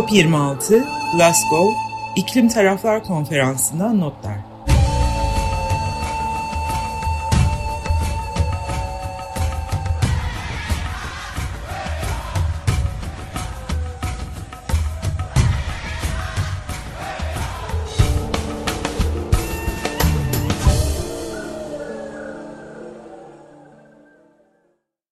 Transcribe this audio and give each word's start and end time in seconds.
COP26, 0.00 0.84
Glasgow, 1.16 1.74
İklim 2.16 2.48
Taraflar 2.48 3.04
Konferansı'ndan 3.04 4.00
notlar. 4.00 4.38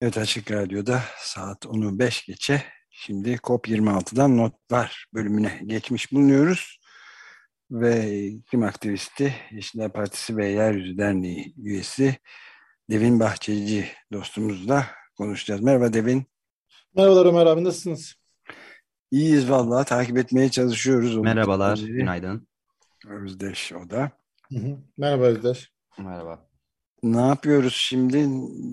Evet 0.00 0.18
Açık 0.18 0.50
Radyo'da 0.50 1.02
saat 1.18 1.64
10'u 1.64 1.98
5 1.98 2.26
geçe 2.26 2.77
şimdi 3.08 3.34
COP26'dan 3.34 4.36
notlar 4.36 5.06
bölümüne 5.14 5.60
geçmiş 5.66 6.12
bulunuyoruz. 6.12 6.78
Ve 7.70 8.24
iklim 8.26 8.62
aktivisti 8.62 9.34
Yeşiller 9.50 9.92
Partisi 9.92 10.36
ve 10.36 10.48
Yeryüzü 10.48 10.98
Derneği 10.98 11.54
üyesi 11.58 12.16
Devin 12.90 13.20
Bahçeci 13.20 13.88
dostumuzla 14.12 14.86
konuşacağız. 15.16 15.60
Merhaba 15.60 15.92
Devin. 15.92 16.26
Merhabalar 16.96 17.26
Ömer 17.26 17.46
abi 17.46 17.64
nasılsınız? 17.64 18.14
İyiyiz 19.10 19.50
vallahi 19.50 19.88
takip 19.88 20.18
etmeye 20.18 20.50
çalışıyoruz. 20.50 21.16
Merhabalar, 21.16 21.78
günaydın. 21.78 22.48
Özdeş 23.08 23.72
o 23.72 23.90
da. 23.90 24.10
Hı 24.52 24.58
hı. 24.58 24.78
Merhaba 24.96 25.24
Özdeş. 25.24 25.72
Merhaba. 25.98 26.47
Ne 27.02 27.20
yapıyoruz 27.20 27.74
şimdi? 27.74 28.26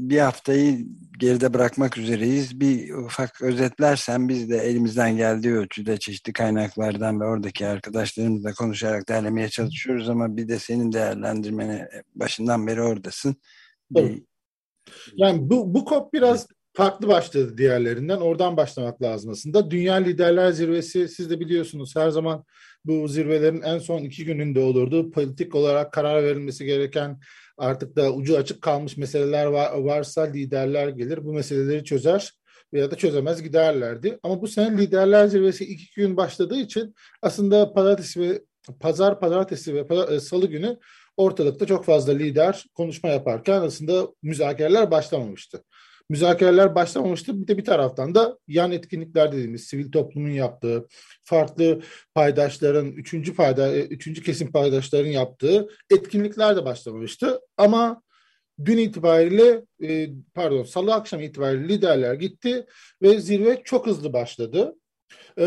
Bir 0.09 0.19
haftayı 0.19 0.85
geride 1.19 1.53
bırakmak 1.53 1.97
üzereyiz. 1.97 2.59
Bir 2.59 2.93
ufak 2.93 3.41
özetlersen 3.41 4.29
biz 4.29 4.49
de 4.49 4.57
elimizden 4.57 5.17
geldiği 5.17 5.53
ölçüde 5.53 5.97
çeşitli 5.97 6.33
kaynaklardan 6.33 7.21
ve 7.21 7.25
oradaki 7.25 7.67
arkadaşlarımızla 7.67 8.53
konuşarak 8.53 9.09
derlemeye 9.09 9.49
çalışıyoruz 9.49 10.09
ama 10.09 10.37
bir 10.37 10.47
de 10.47 10.59
senin 10.59 10.91
değerlendirmene 10.91 11.89
başından 12.15 12.67
beri 12.67 12.81
oradasın. 12.81 13.35
Bir... 13.91 14.23
Yani 15.15 15.49
bu, 15.49 15.73
bu 15.73 15.85
COP 15.85 16.13
biraz 16.13 16.47
farklı 16.73 17.07
başladı 17.07 17.57
diğerlerinden. 17.57 18.17
Oradan 18.17 18.57
başlamak 18.57 19.01
lazım 19.01 19.31
aslında. 19.31 19.71
Dünya 19.71 19.95
Liderler 19.95 20.51
Zirvesi 20.51 21.07
siz 21.07 21.29
de 21.29 21.39
biliyorsunuz 21.39 21.95
her 21.95 22.09
zaman 22.09 22.45
bu 22.85 23.07
zirvelerin 23.07 23.61
en 23.61 23.77
son 23.77 23.99
iki 23.99 24.25
gününde 24.25 24.59
olurdu. 24.59 25.11
Politik 25.11 25.55
olarak 25.55 25.93
karar 25.93 26.23
verilmesi 26.23 26.65
gereken 26.65 27.19
artık 27.57 27.95
da 27.95 28.13
ucu 28.13 28.37
açık 28.37 28.61
kalmış 28.61 28.97
meseleler 28.97 29.45
var, 29.45 29.71
varsa 29.77 30.21
liderler 30.21 30.87
gelir 30.87 31.25
bu 31.25 31.33
meseleleri 31.33 31.83
çözer 31.83 32.31
veya 32.73 32.91
da 32.91 32.95
çözemez 32.95 33.43
giderlerdi. 33.43 34.19
Ama 34.23 34.41
bu 34.41 34.47
sene 34.47 34.77
liderler 34.77 35.27
zirvesi 35.27 35.65
iki 35.65 36.01
gün 36.01 36.17
başladığı 36.17 36.57
için 36.57 36.95
aslında 37.21 37.73
pazartesi 37.73 38.21
ve 38.21 38.41
pazar, 38.79 39.19
pazartesi 39.19 39.75
ve 39.75 39.85
e, 40.15 40.19
salı 40.19 40.47
günü 40.47 40.79
ortalıkta 41.17 41.65
çok 41.65 41.85
fazla 41.85 42.13
lider 42.13 42.65
konuşma 42.73 43.09
yaparken 43.09 43.61
aslında 43.61 44.07
müzakereler 44.23 44.91
başlamamıştı 44.91 45.63
müzakereler 46.09 46.75
başlamamıştı. 46.75 47.41
Bir 47.41 47.47
de 47.47 47.57
bir 47.57 47.65
taraftan 47.65 48.15
da 48.15 48.37
yan 48.47 48.71
etkinlikler 48.71 49.31
dediğimiz 49.31 49.63
sivil 49.63 49.91
toplumun 49.91 50.29
yaptığı, 50.29 50.87
farklı 51.23 51.81
paydaşların, 52.13 52.91
üçüncü 52.91 53.35
payda, 53.35 53.75
e, 53.75 53.81
üçüncü 53.81 54.23
kesim 54.23 54.51
paydaşların 54.51 55.09
yaptığı 55.09 55.69
etkinlikler 55.91 56.55
de 56.55 56.65
başlamamıştı. 56.65 57.39
Ama 57.57 58.01
dün 58.65 58.77
itibariyle, 58.77 59.65
e, 59.83 60.09
pardon 60.33 60.63
salı 60.63 60.93
akşam 60.93 61.21
itibariyle 61.21 61.67
liderler 61.67 62.13
gitti 62.13 62.65
ve 63.01 63.19
zirve 63.19 63.61
çok 63.63 63.87
hızlı 63.87 64.13
başladı. 64.13 64.75
E, 65.37 65.45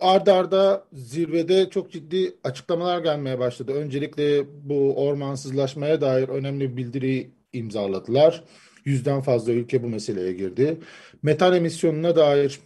arda 0.00 0.34
arda 0.34 0.84
zirvede 0.92 1.70
çok 1.70 1.92
ciddi 1.92 2.36
açıklamalar 2.44 2.98
gelmeye 2.98 3.38
başladı. 3.38 3.72
Öncelikle 3.72 4.44
bu 4.68 5.06
ormansızlaşmaya 5.06 6.00
dair 6.00 6.28
önemli 6.28 6.70
bir 6.70 6.76
bildiri 6.76 7.30
imzaladılar. 7.52 8.44
Yüzden 8.84 9.20
fazla 9.20 9.52
ülke 9.52 9.82
bu 9.82 9.88
meseleye 9.88 10.32
girdi. 10.32 10.78
Metan 11.22 11.54
emisyonuna 11.54 12.16
dair 12.16 12.60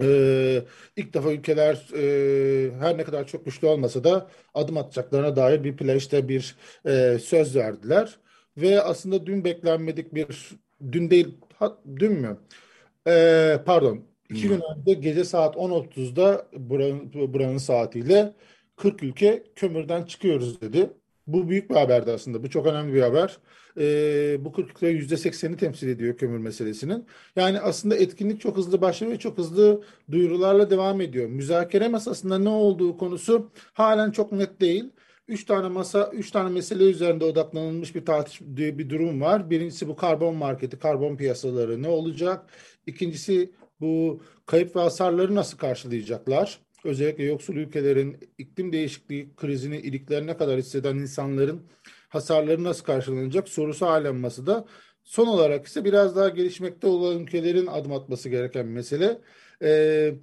ee, 0.00 0.62
ilk 0.96 1.14
defa 1.14 1.32
ülkeler 1.32 1.88
e, 1.96 2.70
her 2.80 2.98
ne 2.98 3.04
kadar 3.04 3.26
çok 3.26 3.44
güçlü 3.44 3.66
olmasa 3.66 4.04
da 4.04 4.30
adım 4.54 4.76
atacaklarına 4.76 5.36
dair 5.36 5.64
bir 5.64 5.76
playişte 5.76 6.28
bir 6.28 6.56
e, 6.86 7.18
söz 7.18 7.56
verdiler. 7.56 8.18
Ve 8.56 8.82
aslında 8.82 9.26
dün 9.26 9.44
beklenmedik 9.44 10.14
bir, 10.14 10.50
dün 10.92 11.10
değil, 11.10 11.38
ha, 11.54 11.78
dün 11.96 12.12
mü? 12.12 12.38
E, 13.06 13.58
pardon, 13.66 14.04
iki 14.30 14.48
gün 14.48 14.60
önce 14.76 14.94
gece 15.00 15.24
saat 15.24 15.56
10.30'da 15.56 16.46
buranın, 16.52 17.12
buranın 17.34 17.58
saatiyle 17.58 18.34
40 18.76 19.02
ülke 19.02 19.44
kömürden 19.56 20.04
çıkıyoruz 20.04 20.60
dedi. 20.60 20.90
Bu 21.26 21.48
büyük 21.48 21.70
bir 21.70 21.74
haberdi 21.74 22.12
aslında. 22.12 22.42
Bu 22.42 22.50
çok 22.50 22.66
önemli 22.66 22.94
bir 22.94 23.02
haber. 23.02 23.38
E, 23.78 24.44
bu 24.44 24.52
40 24.52 24.82
yüzde 24.82 25.14
80'i 25.14 25.56
temsil 25.56 25.88
ediyor 25.88 26.16
kömür 26.16 26.38
meselesinin. 26.38 27.06
Yani 27.36 27.60
aslında 27.60 27.96
etkinlik 27.96 28.40
çok 28.40 28.56
hızlı 28.56 28.80
başlıyor 28.80 29.12
ve 29.12 29.18
çok 29.18 29.38
hızlı 29.38 29.82
duyurularla 30.10 30.70
devam 30.70 31.00
ediyor. 31.00 31.28
Müzakere 31.28 31.88
masasında 31.88 32.38
ne 32.38 32.48
olduğu 32.48 32.98
konusu 32.98 33.50
halen 33.72 34.10
çok 34.10 34.32
net 34.32 34.60
değil. 34.60 34.90
Üç 35.28 35.44
tane 35.44 35.68
masa, 35.68 36.10
üç 36.12 36.30
tane 36.30 36.50
mesele 36.50 36.84
üzerinde 36.84 37.24
odaklanılmış 37.24 37.94
bir 37.94 38.04
tartış 38.04 38.40
bir 38.40 38.90
durum 38.90 39.20
var. 39.20 39.50
Birincisi 39.50 39.88
bu 39.88 39.96
karbon 39.96 40.36
marketi, 40.36 40.78
karbon 40.78 41.16
piyasaları 41.16 41.82
ne 41.82 41.88
olacak? 41.88 42.50
İkincisi 42.86 43.50
bu 43.80 44.22
kayıp 44.46 44.76
ve 44.76 44.80
hasarları 44.80 45.34
nasıl 45.34 45.58
karşılayacaklar? 45.58 46.60
özellikle 46.84 47.24
yoksul 47.24 47.56
ülkelerin 47.56 48.16
iklim 48.38 48.72
değişikliği 48.72 49.34
krizini 49.36 49.76
iliklerine 49.76 50.36
kadar 50.36 50.58
hisseden 50.58 50.96
insanların 50.96 51.62
hasarları 52.10 52.64
nasıl 52.64 52.84
karşılanacak 52.84 53.48
sorusu 53.48 53.86
halen 53.86 54.16
masada. 54.16 54.64
Son 55.04 55.26
olarak 55.26 55.66
ise 55.66 55.84
biraz 55.84 56.16
daha 56.16 56.28
gelişmekte 56.28 56.86
olan 56.86 57.18
ülkelerin 57.18 57.66
adım 57.66 57.92
atması 57.92 58.28
gereken 58.28 58.66
mesele. 58.66 59.20
Ee, 59.62 60.14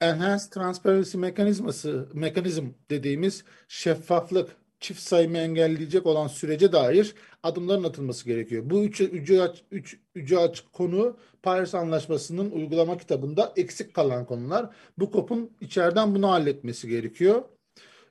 Enhanced 0.00 0.50
Transparency 0.50 1.18
mekanizması, 1.18 2.08
mekanizm 2.14 2.66
dediğimiz 2.90 3.44
şeffaflık, 3.68 4.56
çift 4.80 5.00
sayımı 5.00 5.38
engelleyecek 5.38 6.06
olan 6.06 6.26
sürece 6.26 6.72
dair 6.72 7.14
adımların 7.42 7.84
atılması 7.84 8.24
gerekiyor. 8.24 8.62
Bu 8.70 8.84
üç, 8.84 9.00
ücü, 9.00 9.42
üç, 9.70 9.98
ücü 10.14 10.36
açık 10.36 10.72
konu 10.72 11.16
Paris 11.42 11.74
Anlaşması'nın 11.74 12.50
uygulama 12.50 12.98
kitabında 12.98 13.52
eksik 13.56 13.94
kalan 13.94 14.26
konular. 14.26 14.70
Bu 14.98 15.10
kopun 15.10 15.50
içeriden 15.60 16.14
bunu 16.14 16.30
halletmesi 16.30 16.88
gerekiyor. 16.88 17.42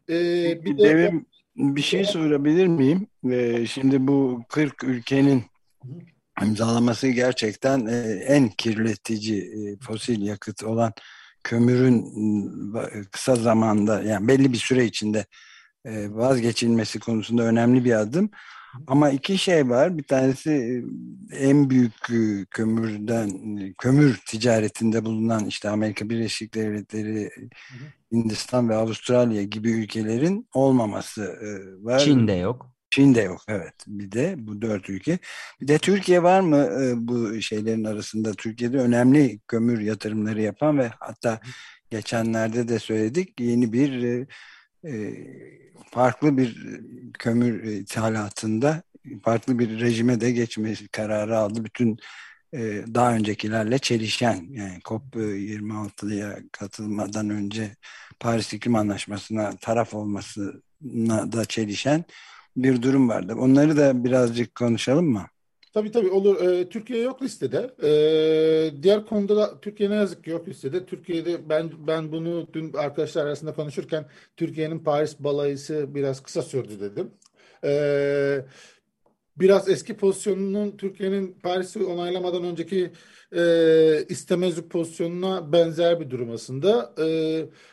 Ee, 0.10 0.66
bir 0.66 0.78
de 0.78 0.84
Devim, 0.84 1.26
bir 1.58 1.82
şey 1.82 2.06
sorabilir 2.06 2.68
miyim? 2.68 3.08
Ee, 3.32 3.66
şimdi 3.66 4.08
bu 4.08 4.44
40 4.50 4.84
ülkenin 4.84 5.44
imzalaması 6.42 7.08
gerçekten 7.08 7.86
e, 7.86 7.98
en 8.28 8.50
kirletici 8.50 9.42
e, 9.42 9.78
fosil 9.80 10.22
yakıt 10.22 10.64
olan 10.64 10.94
kömürün 11.44 12.14
kısa 13.12 13.36
zamanda 13.36 14.04
yani 14.04 14.28
belli 14.28 14.54
bir 14.54 14.58
süre 14.58 14.86
içinde 14.86 15.26
e, 15.86 16.14
vazgeçilmesi 16.14 17.00
konusunda 17.00 17.44
önemli 17.44 17.86
bir 17.86 17.94
adım. 17.94 18.30
Ama 18.88 19.10
iki 19.10 19.38
şey 19.38 19.70
var. 19.70 19.98
Bir 19.98 20.04
tanesi 20.04 20.84
e, 21.32 21.36
en 21.36 21.70
büyük 21.70 22.10
e, 22.10 22.46
kömürden 22.52 23.30
kömür 23.78 24.20
ticaretinde 24.26 25.06
bulunan 25.06 25.46
işte 25.46 25.70
Amerika 25.70 26.10
Birleşik 26.10 26.54
Devletleri, 26.54 27.30
Hindistan 28.12 28.70
ve 28.70 28.76
Avustralya 28.76 29.44
gibi 29.44 29.72
ülkelerin 29.72 30.48
olmaması 30.54 31.38
var. 31.82 32.00
Çin'de 32.00 32.34
yok. 32.34 32.72
Çin'de 32.90 33.22
yok 33.22 33.42
evet. 33.48 33.74
Bir 33.88 34.12
de 34.12 34.36
bu 34.38 34.62
dört 34.62 34.90
ülke. 34.90 35.20
Bir 35.62 35.68
de 35.68 35.78
Türkiye 35.78 36.24
var 36.24 36.40
mı 36.40 36.68
bu 36.96 37.42
şeylerin 37.42 37.84
arasında? 37.84 38.34
Türkiye'de 38.34 38.78
önemli 38.78 39.40
kömür 39.48 39.80
yatırımları 39.80 40.42
yapan 40.42 40.78
ve 40.78 40.92
hatta 41.00 41.40
geçenlerde 41.90 42.68
de 42.68 42.80
söyledik 42.80 43.40
yeni 43.40 43.74
bir 43.74 44.28
farklı 45.92 46.38
bir 46.38 46.58
kömür 47.20 47.64
ithalatında 47.64 48.84
farklı 49.24 49.60
bir 49.60 49.80
rejime 49.80 50.22
de 50.22 50.32
geçmesi 50.32 50.88
kararı 50.88 51.38
aldı. 51.38 51.66
Bütün 51.66 51.98
daha 52.94 53.14
öncekilerle 53.16 53.80
çelişen 53.80 54.48
yani 54.50 54.80
COP26'ya 54.80 56.40
katılmadan 56.52 57.30
önce 57.30 57.76
Paris 58.20 58.54
İklim 58.54 58.76
Anlaşması'na 58.76 59.56
taraf 59.62 59.94
olmasına 59.94 61.32
da 61.32 61.46
çelişen 61.46 62.06
bir 62.58 62.82
durum 62.82 63.10
vardı. 63.10 63.36
Onları 63.36 63.78
da 63.78 64.04
birazcık 64.04 64.56
konuşalım 64.56 65.06
mı? 65.06 65.28
Tabii 65.74 65.92
tabii 65.92 66.10
olur. 66.10 66.42
Ee, 66.42 66.70
Türkiye 66.70 67.02
yok 67.04 67.22
listede. 67.22 67.76
Ee, 67.84 68.84
diğer 68.84 69.06
konuda 69.06 69.36
da 69.38 69.60
Türkiye 69.62 69.90
ne 69.90 69.96
yazık 69.96 70.24
ki 70.24 70.30
yok 70.30 70.48
listede. 70.48 70.86
Türkiye'de 70.86 71.50
ben 71.50 71.72
ben 71.88 72.12
bunu 72.12 72.48
dün 72.54 72.74
arkadaşlar 72.74 73.26
arasında 73.26 73.54
konuşurken 73.54 74.06
Türkiye'nin 74.38 74.80
Paris 74.80 75.20
balayısı 75.20 75.96
biraz 75.96 76.24
kısa 76.24 76.42
sürdü 76.42 76.80
dedim. 76.80 77.12
Ee, 77.64 78.46
biraz 79.38 79.70
eski 79.70 79.98
pozisyonunun 79.98 80.78
Türkiye'nin 80.78 81.40
Paris'i 81.44 81.84
onaylamadan 81.86 82.44
önceki 82.44 82.92
e, 83.36 84.06
istemezlik 84.10 84.72
pozisyonuna 84.72 85.52
benzer 85.54 86.00
bir 86.00 86.10
durum 86.10 86.32
aslında. 86.32 86.94
E, 87.00 87.06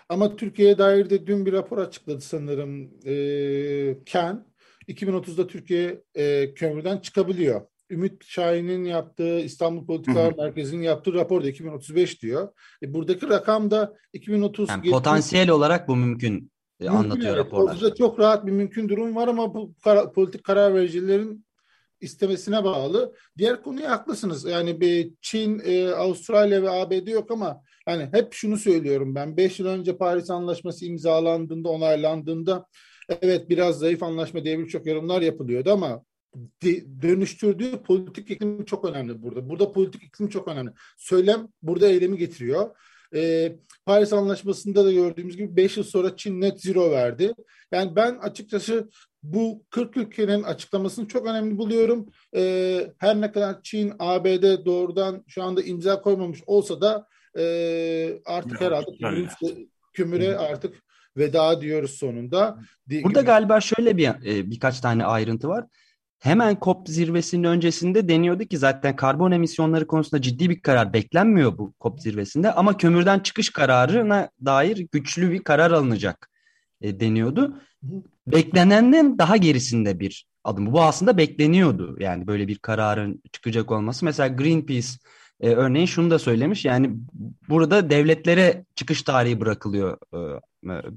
ama 0.09 0.37
Türkiye'ye 0.37 0.79
dair 0.79 1.11
de 1.11 1.27
dün 1.27 1.47
bir 1.47 1.53
rapor 1.53 1.79
açıkladı 1.79 2.21
sanırım 2.21 2.91
e, 3.07 4.05
Ken. 4.07 4.47
2030'da 4.89 5.47
Türkiye 5.47 6.03
e, 6.15 6.55
kömürden 6.55 6.99
çıkabiliyor. 6.99 7.74
Ümit 7.91 8.25
Şahin'in 8.25 8.85
yaptığı 8.85 9.41
İstanbul 9.41 9.87
Politikalar 9.87 10.35
Merkezi'nin 10.39 10.83
yaptığı 10.83 11.15
raporda 11.15 11.49
2035 11.49 12.23
diyor. 12.23 12.49
E, 12.83 12.95
buradaki 12.95 13.29
rakam 13.29 13.71
da 13.71 13.95
2030. 14.13 14.69
Yani 14.69 14.91
potansiyel 14.91 15.51
olarak 15.51 15.89
bu 15.89 15.97
mümkün, 15.97 16.51
e, 16.81 16.85
mümkün 16.85 16.99
anlatıyor 16.99 17.37
evet. 17.37 17.47
raporlar. 17.47 17.75
Orada 17.75 17.95
çok 17.95 18.19
rahat 18.19 18.47
bir 18.47 18.53
mümkün 18.53 18.89
durum 18.89 19.17
var 19.17 19.29
ama 19.29 19.55
bu 19.55 19.75
kar, 19.85 20.13
politik 20.13 20.45
karar 20.45 20.75
vericilerin 20.75 21.45
istemesine 22.01 22.65
bağlı. 22.65 23.15
Diğer 23.39 23.63
konuya 23.63 23.91
haklısınız. 23.91 24.45
Yani 24.45 24.81
bir 24.81 25.11
Çin, 25.21 25.63
e, 25.65 25.89
Avustralya 25.89 26.63
ve 26.63 26.71
ABD 26.71 27.07
yok 27.09 27.31
ama 27.31 27.61
yani 27.89 28.09
hep 28.13 28.33
şunu 28.33 28.57
söylüyorum 28.57 29.15
ben. 29.15 29.37
Beş 29.37 29.59
yıl 29.59 29.67
önce 29.67 29.97
Paris 29.97 30.31
Anlaşması 30.31 30.85
imzalandığında, 30.85 31.69
onaylandığında 31.69 32.67
evet 33.23 33.51
biraz 33.51 33.79
zayıf 33.79 34.03
anlaşma 34.03 34.45
diye 34.45 34.59
birçok 34.59 34.87
yorumlar 34.87 35.23
yapılıyordu 35.23 35.73
ama 35.73 36.05
dönüştürdüğü 37.03 37.83
politik 37.83 38.31
iklim 38.31 38.65
çok 38.65 38.85
önemli 38.85 39.23
burada. 39.23 39.49
Burada 39.49 39.73
politik 39.73 40.03
iklim 40.03 40.29
çok 40.29 40.49
önemli. 40.49 40.71
Söylem 40.97 41.49
burada 41.63 41.89
eylemi 41.89 42.19
getiriyor. 42.19 42.77
Ee, 43.15 43.57
Paris 43.87 44.13
Anlaşması'nda 44.13 44.85
da 44.85 44.93
gördüğümüz 44.93 45.37
gibi 45.37 45.57
5 45.57 45.77
yıl 45.77 45.85
sonra 45.85 46.17
Çin 46.17 46.41
net 46.41 46.61
zero 46.61 46.91
verdi. 46.91 47.35
Yani 47.73 47.97
ben 47.97 48.15
açıkçası 48.15 48.89
bu 49.23 49.65
40 49.71 49.97
ülkenin 49.97 50.43
açıklamasını 50.43 51.09
çok 51.09 51.27
önemli 51.27 51.59
buluyorum. 51.59 52.07
Ee, 52.37 52.93
her 52.99 53.21
ne 53.21 53.33
kadar 53.33 53.63
Çin, 53.63 53.93
ABD 53.99 54.65
doğrudan 54.65 55.25
şu 55.29 55.43
anda 55.43 55.63
imza 55.63 56.03
koymamış 56.03 56.41
olsa 56.47 56.81
da 56.81 57.07
e, 57.39 58.19
artık 58.25 58.61
ya, 58.61 58.67
herhalde 58.67 58.91
kümüre, 59.01 59.29
kümüre 59.93 60.37
artık 60.37 60.75
veda 61.17 61.61
diyoruz 61.61 61.91
sonunda. 61.91 62.59
Burada 62.91 63.21
galiba 63.21 63.61
şöyle 63.61 63.97
bir 63.97 64.09
e, 64.09 64.51
birkaç 64.51 64.81
tane 64.81 65.05
ayrıntı 65.05 65.49
var. 65.49 65.67
Hemen 66.25 66.59
COP 66.63 66.89
zirvesinin 66.89 67.45
öncesinde 67.45 68.09
deniyordu 68.09 68.45
ki 68.45 68.59
zaten 68.59 68.97
karbon 68.97 69.33
emisyonları 69.33 69.87
konusunda 69.87 70.23
ciddi 70.23 70.51
bir 70.51 70.61
karar 70.61 70.93
beklenmiyor 70.93 71.59
bu 71.59 71.75
COP 71.81 72.01
zirvesinde 72.01 72.53
ama 72.53 72.77
kömürden 72.77 73.19
çıkış 73.19 73.51
kararına 73.51 74.29
dair 74.45 74.87
güçlü 74.93 75.31
bir 75.31 75.45
karar 75.45 75.71
alınacak 75.71 76.31
e, 76.81 77.01
deniyordu. 77.01 77.61
Beklenenden 78.27 79.19
daha 79.19 79.37
gerisinde 79.37 80.01
bir 80.01 80.27
adım. 80.45 80.73
Bu 80.73 80.83
aslında 80.83 81.17
bekleniyordu 81.17 81.97
yani 82.01 82.27
böyle 82.27 82.49
bir 82.49 82.59
kararın 82.59 83.23
çıkacak 83.33 83.71
olması. 83.71 84.05
Mesela 84.05 84.29
Greenpeace 84.29 84.89
e, 85.41 85.49
örneğin 85.51 85.87
şunu 85.87 86.11
da 86.11 86.19
söylemiş 86.19 86.65
yani 86.65 86.91
burada 87.49 87.91
devletlere 87.91 88.65
çıkış 88.75 89.03
tarihi 89.03 89.41
bırakılıyor. 89.41 89.99
E, 90.15 90.41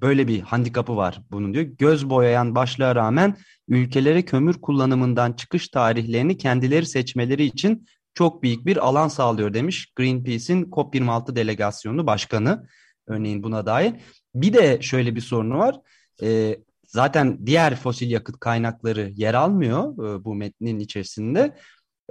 böyle 0.02 0.28
bir 0.28 0.42
handikapı 0.42 0.98
var 0.98 1.22
bunun 1.32 1.54
diyor. 1.54 1.66
Göz 1.66 2.10
boyayan 2.10 2.56
başlığa 2.56 2.96
rağmen 2.96 3.38
ülkelere 3.68 4.26
kömür 4.26 4.62
kullanımından 4.62 5.34
çıkış 5.34 5.70
tarihlerini 5.70 6.38
kendileri 6.38 6.86
seçmeleri 6.86 7.44
için 7.44 7.88
çok 8.14 8.44
büyük 8.44 8.66
bir 8.66 8.78
alan 8.88 9.08
sağlıyor 9.08 9.54
demiş 9.54 9.94
Greenpeace'in 9.96 10.66
COP26 10.66 11.36
delegasyonu 11.36 12.08
başkanı 12.08 12.68
örneğin 13.08 13.44
buna 13.44 13.66
dair. 13.66 13.94
Bir 14.36 14.54
de 14.54 14.82
şöyle 14.82 15.16
bir 15.16 15.22
sorunu 15.22 15.58
var. 15.58 15.80
E, 16.24 16.58
zaten 16.88 17.46
diğer 17.46 17.76
fosil 17.76 18.12
yakıt 18.12 18.40
kaynakları 18.40 19.12
yer 19.16 19.34
almıyor 19.34 19.94
e, 19.94 20.26
bu 20.26 20.36
metnin 20.36 20.80
içerisinde. 20.80 21.58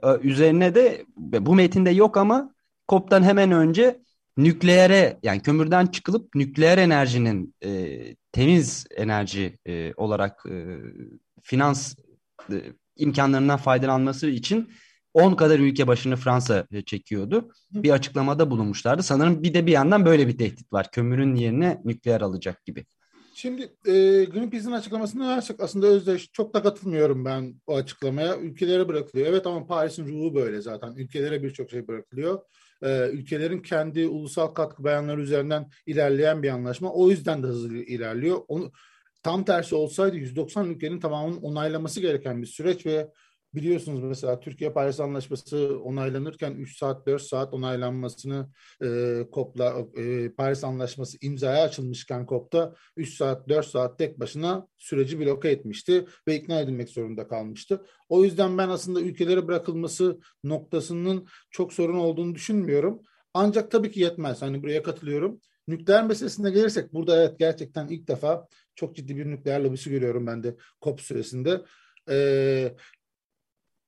E, 0.02 0.08
üzerine 0.22 0.74
de 0.74 1.04
bu 1.16 1.54
metinde 1.54 1.90
yok 1.90 2.16
ama 2.16 2.54
COP'tan 2.88 3.22
hemen 3.22 3.52
önce 3.52 4.00
nükleere 4.36 5.18
yani 5.22 5.42
kömürden 5.42 5.86
çıkılıp 5.86 6.34
nükleer 6.34 6.78
enerjinin 6.78 7.54
e, 7.64 8.00
temiz 8.32 8.86
enerji 8.96 9.58
e, 9.66 9.92
olarak 9.96 10.46
e, 10.50 10.78
finans 11.42 11.94
e, 12.50 12.56
imkanlarından 12.96 13.56
faydalanması 13.56 14.28
için 14.28 14.70
10 15.14 15.34
kadar 15.34 15.58
ülke 15.58 15.86
başını 15.86 16.16
Fransa 16.16 16.66
e, 16.72 16.82
çekiyordu. 16.82 17.50
Bir 17.72 17.90
açıklamada 17.90 18.50
bulunmuşlardı. 18.50 19.02
Sanırım 19.02 19.42
bir 19.42 19.54
de 19.54 19.66
bir 19.66 19.72
yandan 19.72 20.06
böyle 20.06 20.28
bir 20.28 20.38
tehdit 20.38 20.72
var. 20.72 20.90
Kömürün 20.90 21.34
yerine 21.34 21.80
nükleer 21.84 22.20
alacak 22.20 22.64
gibi. 22.64 22.86
Şimdi 23.34 23.62
e, 23.62 23.92
Greenpeace'in 24.24 24.72
açıklamasını 24.72 25.28
versek 25.28 25.60
aslında 25.60 25.86
özdeş 25.86 26.32
çok 26.32 26.54
da 26.54 26.62
katılmıyorum 26.62 27.24
ben 27.24 27.54
o 27.66 27.76
açıklamaya. 27.76 28.36
Ülkelere 28.38 28.88
bırakılıyor. 28.88 29.26
Evet 29.26 29.46
ama 29.46 29.66
Paris'in 29.66 30.06
ruhu 30.06 30.34
böyle 30.34 30.60
zaten. 30.60 30.94
Ülkelere 30.96 31.42
birçok 31.42 31.70
şey 31.70 31.88
bırakılıyor. 31.88 32.40
E, 32.82 33.08
ülkelerin 33.08 33.62
kendi 33.62 34.08
ulusal 34.08 34.46
katkı 34.46 34.84
beyanları 34.84 35.20
üzerinden 35.20 35.70
ilerleyen 35.86 36.42
bir 36.42 36.50
anlaşma. 36.50 36.92
O 36.92 37.10
yüzden 37.10 37.42
de 37.42 37.46
hızlı 37.46 37.76
ilerliyor. 37.76 38.40
Onu, 38.48 38.72
tam 39.22 39.44
tersi 39.44 39.74
olsaydı 39.74 40.16
190 40.16 40.70
ülkenin 40.70 41.00
tamamının 41.00 41.42
onaylaması 41.42 42.00
gereken 42.00 42.42
bir 42.42 42.46
süreç 42.46 42.86
ve 42.86 43.08
biliyorsunuz 43.56 44.02
mesela 44.02 44.40
Türkiye 44.40 44.72
Paris 44.72 45.00
Anlaşması 45.00 45.80
onaylanırken 45.84 46.52
3 46.54 46.78
saat 46.78 47.06
4 47.06 47.22
saat 47.22 47.54
onaylanmasını 47.54 48.48
e, 48.82 48.88
COP'la 49.32 49.86
e, 49.96 50.32
Paris 50.32 50.64
Anlaşması 50.64 51.18
imzaya 51.20 51.64
açılmışken 51.64 52.26
COP'ta 52.26 52.74
3 52.96 53.14
saat 53.14 53.48
4 53.48 53.66
saat 53.66 53.98
tek 53.98 54.20
başına 54.20 54.68
süreci 54.78 55.20
bloke 55.20 55.50
etmişti 55.50 56.06
ve 56.28 56.36
ikna 56.36 56.60
edilmek 56.60 56.88
zorunda 56.88 57.28
kalmıştı. 57.28 57.86
O 58.08 58.24
yüzden 58.24 58.58
ben 58.58 58.68
aslında 58.68 59.00
ülkelere 59.00 59.48
bırakılması 59.48 60.20
noktasının 60.44 61.26
çok 61.50 61.72
sorun 61.72 61.98
olduğunu 61.98 62.34
düşünmüyorum. 62.34 63.02
Ancak 63.34 63.70
tabii 63.70 63.90
ki 63.90 64.00
yetmez. 64.00 64.42
Hani 64.42 64.62
buraya 64.62 64.82
katılıyorum. 64.82 65.40
Nükleer 65.68 66.04
meselesine 66.04 66.50
gelirsek 66.50 66.94
burada 66.94 67.22
evet 67.22 67.38
gerçekten 67.38 67.88
ilk 67.88 68.08
defa 68.08 68.46
çok 68.74 68.96
ciddi 68.96 69.16
bir 69.16 69.26
nükleer 69.26 69.60
lobisi 69.60 69.90
görüyorum 69.90 70.26
ben 70.26 70.42
de 70.42 70.56
COP 70.82 71.00
süresinde. 71.00 71.62
Ee, 72.10 72.74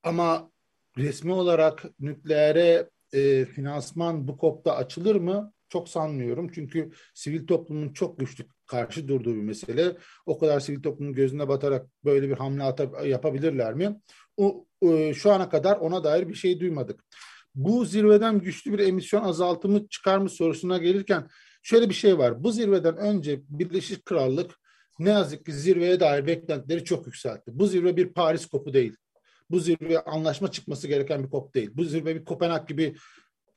ama 0.02 0.50
resmi 0.98 1.32
olarak 1.32 1.84
nükleere 2.00 2.90
e, 3.12 3.44
finansman 3.44 4.28
bu 4.28 4.38
kopta 4.38 4.76
açılır 4.76 5.16
mı? 5.16 5.52
Çok 5.68 5.88
sanmıyorum. 5.88 6.50
Çünkü 6.54 6.90
sivil 7.14 7.46
toplumun 7.46 7.92
çok 7.92 8.18
güçlü 8.18 8.44
karşı 8.66 9.08
durduğu 9.08 9.34
bir 9.34 9.42
mesele. 9.42 9.96
O 10.26 10.38
kadar 10.38 10.60
sivil 10.60 10.82
toplumun 10.82 11.12
gözüne 11.12 11.48
batarak 11.48 11.86
böyle 12.04 12.28
bir 12.28 12.34
hamle 12.34 12.62
atab- 12.62 13.06
yapabilirler 13.06 13.74
mi? 13.74 14.00
O, 14.36 14.66
e, 14.82 15.14
şu 15.14 15.32
ana 15.32 15.48
kadar 15.48 15.76
ona 15.76 16.04
dair 16.04 16.28
bir 16.28 16.34
şey 16.34 16.60
duymadık. 16.60 17.04
Bu 17.54 17.84
zirveden 17.84 18.38
güçlü 18.38 18.72
bir 18.72 18.78
emisyon 18.78 19.24
azaltımı 19.24 19.88
çıkar 19.88 20.18
mı 20.18 20.30
sorusuna 20.30 20.78
gelirken 20.78 21.28
şöyle 21.62 21.88
bir 21.88 21.94
şey 21.94 22.18
var. 22.18 22.44
Bu 22.44 22.52
zirveden 22.52 22.96
önce 22.96 23.40
Birleşik 23.48 24.04
Krallık 24.04 24.54
ne 24.98 25.10
yazık 25.10 25.46
ki 25.46 25.52
zirveye 25.52 26.00
dair 26.00 26.26
beklentileri 26.26 26.84
çok 26.84 27.06
yükseltti. 27.06 27.58
Bu 27.58 27.66
zirve 27.66 27.96
bir 27.96 28.12
Paris 28.12 28.46
kopu 28.46 28.74
değil. 28.74 28.96
Bu 29.50 29.60
zirve 29.60 30.00
anlaşma 30.00 30.50
çıkması 30.50 30.88
gereken 30.88 31.24
bir 31.24 31.30
kop 31.30 31.54
değil. 31.54 31.70
Bu 31.74 31.84
zirve 31.84 32.16
bir 32.16 32.24
Kopenhag 32.24 32.68
gibi 32.68 32.96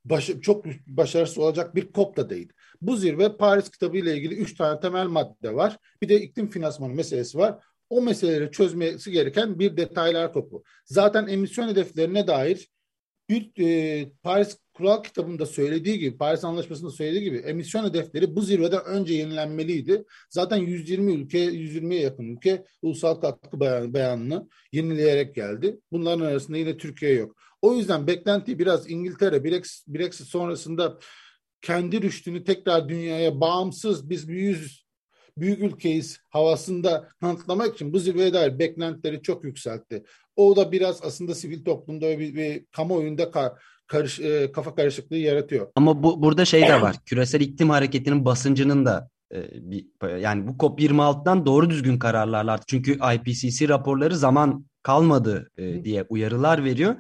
baş, 0.05 0.31
çok 0.41 0.65
başarısız 0.87 1.37
olacak 1.37 1.75
bir 1.75 1.91
kop 1.91 2.17
da 2.17 2.29
değil. 2.29 2.53
Bu 2.81 2.97
zirve 2.97 3.37
Paris 3.37 3.69
kitabı 3.69 3.97
ile 3.97 4.15
ilgili 4.15 4.35
üç 4.35 4.57
tane 4.57 4.79
temel 4.79 5.07
madde 5.07 5.55
var. 5.55 5.77
Bir 6.01 6.09
de 6.09 6.21
iklim 6.21 6.49
finansmanı 6.49 6.93
meselesi 6.93 7.37
var. 7.37 7.63
O 7.89 8.01
meseleleri 8.01 8.51
çözmesi 8.51 9.11
gereken 9.11 9.59
bir 9.59 9.77
detaylar 9.77 10.33
topu. 10.33 10.63
Zaten 10.85 11.27
emisyon 11.27 11.67
hedeflerine 11.67 12.27
dair 12.27 12.69
bir 13.29 13.51
e, 13.59 14.09
Paris 14.23 14.57
kural 14.81 15.03
kitabında 15.03 15.45
söylediği 15.45 15.99
gibi, 15.99 16.17
Paris 16.17 16.43
Anlaşması'nda 16.43 16.91
söylediği 16.91 17.23
gibi 17.23 17.37
emisyon 17.37 17.85
hedefleri 17.85 18.35
bu 18.35 18.41
zirveden 18.41 18.85
önce 18.85 19.13
yenilenmeliydi. 19.13 20.03
Zaten 20.29 20.57
120 20.57 21.13
ülke, 21.13 21.45
120'ye 21.45 22.01
yakın 22.01 22.23
ülke 22.23 22.65
ulusal 22.81 23.15
katkı 23.15 23.59
beyan, 23.59 23.93
beyanını 23.93 24.49
yenileyerek 24.71 25.35
geldi. 25.35 25.79
Bunların 25.91 26.25
arasında 26.25 26.57
yine 26.57 26.77
Türkiye 26.77 27.13
yok. 27.13 27.35
O 27.61 27.75
yüzden 27.75 28.07
beklenti 28.07 28.59
biraz 28.59 28.89
İngiltere, 28.89 29.43
Brexit, 29.87 30.27
sonrasında 30.27 30.99
kendi 31.61 32.01
rüştünü 32.01 32.43
tekrar 32.43 32.89
dünyaya 32.89 33.41
bağımsız 33.41 34.09
biz 34.09 34.29
bir 34.29 34.35
yüz 34.35 34.85
büyük 35.37 35.59
ülkeyiz 35.59 36.19
havasında 36.29 37.09
kanıtlamak 37.21 37.73
için 37.73 37.93
bu 37.93 37.99
zirveye 37.99 38.33
dair 38.33 38.59
beklentileri 38.59 39.21
çok 39.21 39.43
yükseltti. 39.43 40.03
O 40.35 40.55
da 40.55 40.71
biraz 40.71 41.03
aslında 41.03 41.35
sivil 41.35 41.65
toplumda 41.65 42.19
bir, 42.19 42.35
bir 42.35 42.65
kamuoyunda 42.65 43.31
ka, 43.31 43.57
karış, 43.91 44.19
e, 44.19 44.51
kafa 44.51 44.75
karışıklığı 44.75 45.17
yaratıyor. 45.17 45.67
Ama 45.75 46.03
bu 46.03 46.21
burada 46.21 46.45
şey 46.45 46.61
de 46.61 46.81
var. 46.81 46.95
Küresel 47.05 47.41
iklim 47.41 47.69
hareketinin 47.69 48.25
basıncının 48.25 48.85
da 48.85 49.09
e, 49.33 49.37
bir 49.53 49.85
yani 50.17 50.47
bu 50.47 50.51
COP26'dan 50.51 51.45
doğru 51.45 51.69
düzgün 51.69 51.99
kararlarlar. 51.99 52.59
Çünkü 52.67 52.91
IPCC 53.15 53.67
raporları 53.69 54.15
zaman 54.15 54.65
kalmadı 54.83 55.51
e, 55.57 55.83
diye 55.83 56.05
uyarılar 56.09 56.63
veriyor. 56.63 56.95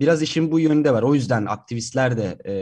Biraz 0.00 0.22
işin 0.22 0.52
bu 0.52 0.60
yönünde 0.60 0.92
var. 0.92 1.02
O 1.02 1.14
yüzden 1.14 1.46
aktivistler 1.46 2.16
de 2.16 2.38
e, 2.46 2.52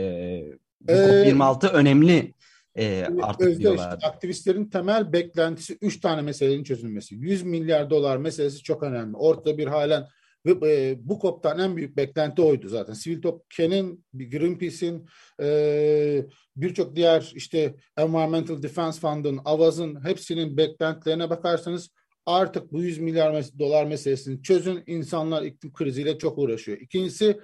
bu 0.81 0.91
ee, 0.91 0.95
COP26 0.95 1.69
önemli 1.69 2.33
e, 2.75 3.07
artık 3.21 3.47
Özdeş, 3.47 3.59
diyorlar. 3.59 3.99
Aktivistlerin 4.03 4.69
temel 4.69 5.13
beklentisi 5.13 5.77
üç 5.81 5.99
tane 5.99 6.21
meselenin 6.21 6.63
çözülmesi. 6.63 7.15
100 7.15 7.43
milyar 7.43 7.89
dolar 7.89 8.17
meselesi 8.17 8.63
çok 8.63 8.83
önemli. 8.83 9.17
Ortada 9.17 9.57
bir 9.57 9.67
halen 9.67 10.07
Ve 10.47 10.51
e, 10.71 10.97
bu 10.99 11.19
COP'tan 11.19 11.59
en 11.59 11.77
büyük 11.77 11.97
beklenti 11.97 12.41
oydu 12.41 12.67
zaten. 12.67 12.93
Sivil 12.93 13.21
toplumın, 13.21 14.03
Greenpeace'in, 14.13 15.05
e, 15.41 16.25
birçok 16.55 16.95
diğer 16.95 17.31
işte 17.35 17.75
Environmental 17.97 18.61
Defense 18.61 18.99
Fund'ın, 18.99 19.39
Avaz'ın 19.45 20.05
hepsinin 20.05 20.57
beklentilerine 20.57 21.29
bakarsanız 21.29 21.89
artık 22.25 22.71
bu 22.71 22.81
100 22.81 22.99
milyar 22.99 23.45
dolar 23.59 23.85
meselesini 23.85 24.41
çözün. 24.41 24.83
İnsanlar 24.87 25.43
iklim 25.43 25.73
kriziyle 25.73 26.17
çok 26.17 26.37
uğraşıyor. 26.37 26.77
İkincisi 26.77 27.39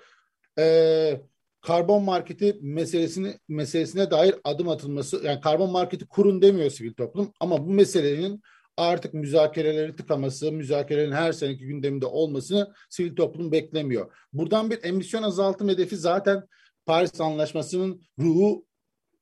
e, 0.59 1.21
karbon 1.61 2.03
marketi 2.03 2.57
meselesini 2.61 3.39
meselesine 3.47 4.11
dair 4.11 4.35
adım 4.43 4.69
atılması 4.69 5.21
yani 5.25 5.41
karbon 5.41 5.71
marketi 5.71 6.05
kurun 6.07 6.41
demiyor 6.41 6.69
sivil 6.69 6.93
toplum 6.93 7.33
ama 7.39 7.67
bu 7.67 7.71
meselenin 7.73 8.41
artık 8.77 9.13
müzakereleri 9.13 9.95
tıkaması, 9.95 10.51
müzakerelerin 10.51 11.11
her 11.11 11.31
seneki 11.31 11.65
gündeminde 11.65 12.05
olmasını 12.05 12.73
sivil 12.89 13.15
toplum 13.15 13.51
beklemiyor. 13.51 14.13
Buradan 14.33 14.71
bir 14.71 14.83
emisyon 14.83 15.23
azaltım 15.23 15.69
hedefi 15.69 15.97
zaten 15.97 16.43
Paris 16.85 17.21
Anlaşması'nın 17.21 18.01
ruhu 18.19 18.65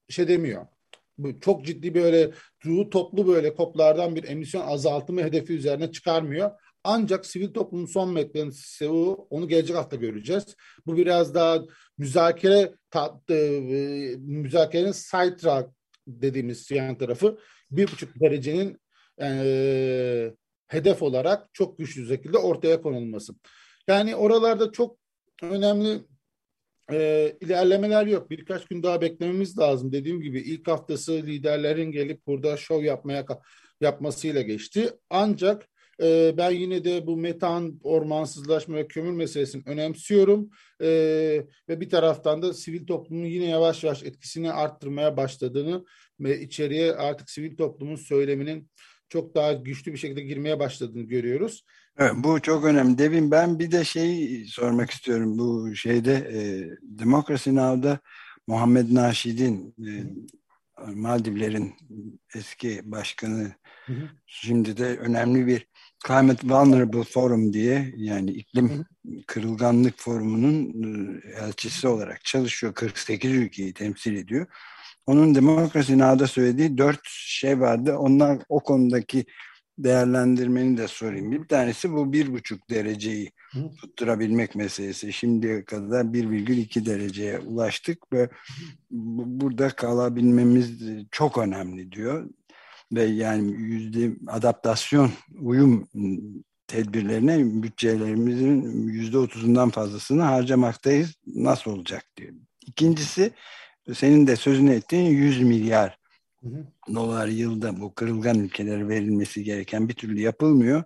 şey 0.09 0.27
demiyor. 0.27 0.67
Bu 1.17 1.39
çok 1.39 1.65
ciddi 1.65 1.95
böyle 1.95 2.31
ruhu 2.65 2.89
toplu 2.89 3.27
böyle 3.27 3.55
koplardan 3.55 4.15
bir 4.15 4.23
emisyon 4.23 4.61
azaltımı 4.67 5.23
hedefi 5.23 5.53
üzerine 5.53 5.91
çıkarmıyor. 5.91 6.51
Ancak 6.83 7.25
sivil 7.25 7.53
toplumun 7.53 7.85
son 7.85 8.15
beklentisi 8.15 8.89
o. 8.89 9.27
Onu 9.29 9.47
gelecek 9.47 9.77
hafta 9.77 9.95
göreceğiz. 9.95 10.55
Bu 10.85 10.97
biraz 10.97 11.35
daha 11.35 11.61
müzakere 11.97 12.75
tatlı, 12.89 13.35
e, 13.35 14.15
müzakerenin 14.17 14.91
side 14.91 15.35
track 15.35 15.69
dediğimiz 16.07 16.71
yan 16.71 16.97
tarafı 16.97 17.37
bir 17.71 17.87
buçuk 17.87 18.19
derecenin 18.19 18.81
e, 19.21 20.33
hedef 20.67 21.03
olarak 21.03 21.53
çok 21.53 21.77
güçlü 21.77 22.07
şekilde 22.07 22.37
ortaya 22.37 22.81
konulması. 22.81 23.33
Yani 23.87 24.15
oralarda 24.15 24.71
çok 24.71 24.97
önemli 25.43 25.99
e, 26.91 27.31
ilerlemeler 27.41 28.07
yok. 28.07 28.29
Birkaç 28.29 28.65
gün 28.65 28.83
daha 28.83 29.01
beklememiz 29.01 29.57
lazım. 29.57 29.91
Dediğim 29.91 30.21
gibi 30.21 30.39
ilk 30.39 30.67
haftası 30.67 31.13
liderlerin 31.13 31.91
gelip 31.91 32.27
burada 32.27 32.57
şov 32.57 32.83
yapmaya 32.83 33.25
yapmasıyla 33.81 34.41
geçti. 34.41 34.89
Ancak 35.09 35.67
e, 36.01 36.33
ben 36.37 36.51
yine 36.51 36.83
de 36.83 37.07
bu 37.07 37.17
metan, 37.17 37.79
ormansızlaşma 37.83 38.75
ve 38.75 38.87
kömür 38.87 39.11
meselesini 39.11 39.63
önemsiyorum. 39.65 40.49
E, 40.81 40.87
ve 41.69 41.81
bir 41.81 41.89
taraftan 41.89 42.41
da 42.41 42.53
sivil 42.53 42.85
toplumun 42.85 43.25
yine 43.25 43.45
yavaş 43.45 43.83
yavaş 43.83 44.03
etkisini 44.03 44.51
arttırmaya 44.51 45.17
başladığını 45.17 45.85
ve 46.19 46.41
içeriye 46.41 46.93
artık 46.93 47.29
sivil 47.29 47.57
toplumun 47.57 47.95
söyleminin 47.95 48.69
çok 49.11 49.35
daha 49.35 49.53
güçlü 49.53 49.93
bir 49.93 49.97
şekilde 49.97 50.21
girmeye 50.21 50.59
başladığını 50.59 51.03
görüyoruz. 51.03 51.65
Evet, 51.97 52.13
bu 52.15 52.41
çok 52.41 52.65
önemli. 52.65 52.97
Devin 52.97 53.31
ben 53.31 53.59
bir 53.59 53.71
de 53.71 53.83
şey 53.83 54.45
sormak 54.47 54.91
istiyorum. 54.91 55.37
Bu 55.37 55.75
şeyde 55.75 56.13
e, 56.13 56.39
Democracy 56.81 57.49
Now'da 57.49 57.99
Muhammed 58.47 58.85
Naşid'in 58.93 59.75
e, 59.87 59.91
Maldivlerin 60.93 61.73
eski 62.35 62.81
başkanı 62.83 63.55
hı 63.85 63.93
hı. 63.93 64.09
şimdi 64.25 64.77
de 64.77 64.97
önemli 64.97 65.47
bir 65.47 65.67
Climate 66.07 66.47
Vulnerable 66.47 67.03
Forum 67.03 67.53
diye 67.53 67.93
yani 67.97 68.31
iklim 68.31 68.69
hı 68.69 68.73
hı. 68.73 68.85
kırılganlık 69.27 69.99
forumunun 69.99 70.73
e, 71.23 71.29
elçisi 71.45 71.87
olarak 71.87 72.25
çalışıyor. 72.25 72.73
48 72.73 73.31
ülkeyi 73.31 73.73
temsil 73.73 74.15
ediyor. 74.15 74.47
Onun 75.07 75.35
Demokrasi 75.35 75.99
Now'da 75.99 76.27
söylediği 76.27 76.77
dört 76.77 76.99
şey 77.05 77.59
vardı. 77.59 77.97
Onlar 77.97 78.39
o 78.49 78.59
konudaki 78.59 79.25
değerlendirmeni 79.77 80.77
de 80.77 80.87
sorayım. 80.87 81.31
Bir 81.31 81.47
tanesi 81.47 81.91
bu 81.91 82.13
bir 82.13 82.33
buçuk 82.33 82.69
dereceyi 82.69 83.31
tutturabilmek 83.81 84.55
meselesi. 84.55 85.13
Şimdiye 85.13 85.65
kadar 85.65 86.05
1,2 86.05 86.85
dereceye 86.85 87.39
ulaştık 87.39 88.13
ve 88.13 88.29
burada 88.91 89.69
kalabilmemiz 89.69 90.81
çok 91.11 91.37
önemli 91.37 91.91
diyor. 91.91 92.29
Ve 92.91 93.03
yani 93.03 93.51
yüzde 93.51 94.11
adaptasyon, 94.27 95.11
uyum 95.39 95.87
tedbirlerine 96.67 97.63
bütçelerimizin 97.63 98.87
yüzde 98.87 99.17
otuzundan 99.17 99.69
fazlasını 99.69 100.21
harcamaktayız. 100.21 101.13
Nasıl 101.27 101.71
olacak 101.71 102.05
diyor. 102.17 102.33
İkincisi 102.67 103.31
senin 103.93 104.27
de 104.27 104.35
sözünü 104.35 104.73
ettiğin 104.73 105.09
100 105.09 105.41
milyar 105.41 105.97
hı 106.41 106.47
hı. 106.47 106.65
dolar 106.95 107.27
yılda 107.27 107.81
bu 107.81 107.93
kırılgan 107.93 108.39
ülkelere 108.39 108.87
verilmesi 108.87 109.43
gereken 109.43 109.89
bir 109.89 109.93
türlü 109.93 110.21
yapılmıyor. 110.21 110.83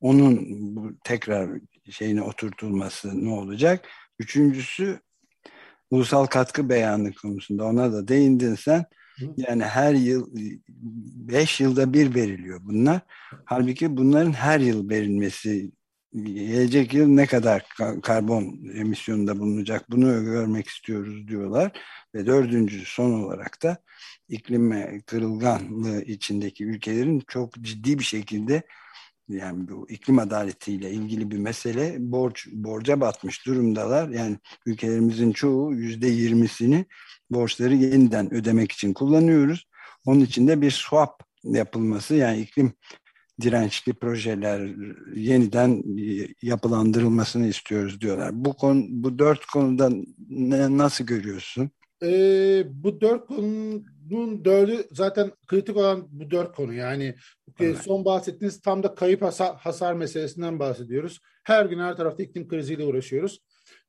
Onun 0.00 0.46
bu 0.76 0.92
tekrar 1.04 1.50
şeyine 1.90 2.22
oturtulması 2.22 3.24
ne 3.24 3.30
olacak? 3.30 3.88
Üçüncüsü 4.18 5.00
ulusal 5.90 6.26
katkı 6.26 6.68
beyanı 6.68 7.14
konusunda 7.14 7.64
ona 7.64 7.92
da 7.92 8.08
değindin 8.08 8.54
sen. 8.54 8.84
Yani 9.36 9.64
her 9.64 9.94
yıl 9.94 10.26
beş 11.28 11.60
yılda 11.60 11.92
bir 11.92 12.14
veriliyor 12.14 12.60
bunlar. 12.62 13.00
Halbuki 13.44 13.96
bunların 13.96 14.32
her 14.32 14.60
yıl 14.60 14.90
verilmesi 14.90 15.70
gelecek 16.24 16.94
yıl 16.94 17.08
ne 17.08 17.26
kadar 17.26 17.64
karbon 18.02 18.60
emisyonunda 18.74 19.38
bulunacak 19.38 19.90
bunu 19.90 20.24
görmek 20.24 20.68
istiyoruz 20.68 21.28
diyorlar. 21.28 21.72
Ve 22.16 22.26
dördüncü 22.26 22.84
son 22.84 23.12
olarak 23.12 23.62
da 23.62 23.76
iklim 24.28 25.00
kırılganlığı 25.06 26.02
içindeki 26.02 26.64
ülkelerin 26.64 27.22
çok 27.28 27.54
ciddi 27.54 27.98
bir 27.98 28.04
şekilde 28.04 28.62
yani 29.28 29.68
bu 29.68 29.90
iklim 29.90 30.18
adaletiyle 30.18 30.90
ilgili 30.90 31.30
bir 31.30 31.38
mesele 31.38 31.96
borç 31.98 32.46
borca 32.52 33.00
batmış 33.00 33.46
durumdalar. 33.46 34.08
Yani 34.08 34.38
ülkelerimizin 34.66 35.32
çoğu 35.32 35.74
yüzde 35.74 36.06
yirmisini 36.06 36.86
borçları 37.30 37.74
yeniden 37.74 38.34
ödemek 38.34 38.72
için 38.72 38.92
kullanıyoruz. 38.92 39.68
Onun 40.06 40.20
için 40.20 40.48
de 40.48 40.60
bir 40.60 40.70
swap 40.70 41.22
yapılması 41.44 42.14
yani 42.14 42.40
iklim 42.40 42.72
dirençli 43.40 43.92
projeler 43.92 44.74
yeniden 45.14 45.82
yapılandırılmasını 46.42 47.46
istiyoruz 47.46 48.00
diyorlar. 48.00 48.30
Bu 48.32 48.56
konu 48.56 48.84
bu 48.88 49.18
dört 49.18 49.46
konuda 49.46 49.90
ne, 50.28 50.78
nasıl 50.78 51.04
görüyorsun? 51.04 51.70
Ee, 52.02 52.64
bu 52.68 53.00
dört 53.00 53.26
konunun 53.26 54.44
dördü 54.44 54.86
zaten 54.92 55.32
kritik 55.46 55.76
olan 55.76 56.08
bu 56.10 56.30
dört 56.30 56.56
konu. 56.56 56.74
Yani 56.74 57.14
evet. 57.60 57.78
son 57.78 58.04
bahsettiğiniz 58.04 58.60
tam 58.60 58.82
da 58.82 58.94
kayıp 58.94 59.22
hasar, 59.22 59.56
hasar 59.56 59.94
meselesinden 59.94 60.58
bahsediyoruz. 60.58 61.20
Her 61.44 61.66
gün 61.66 61.78
her 61.78 61.96
tarafta 61.96 62.22
iklim 62.22 62.48
kriziyle 62.48 62.84
uğraşıyoruz. 62.84 63.40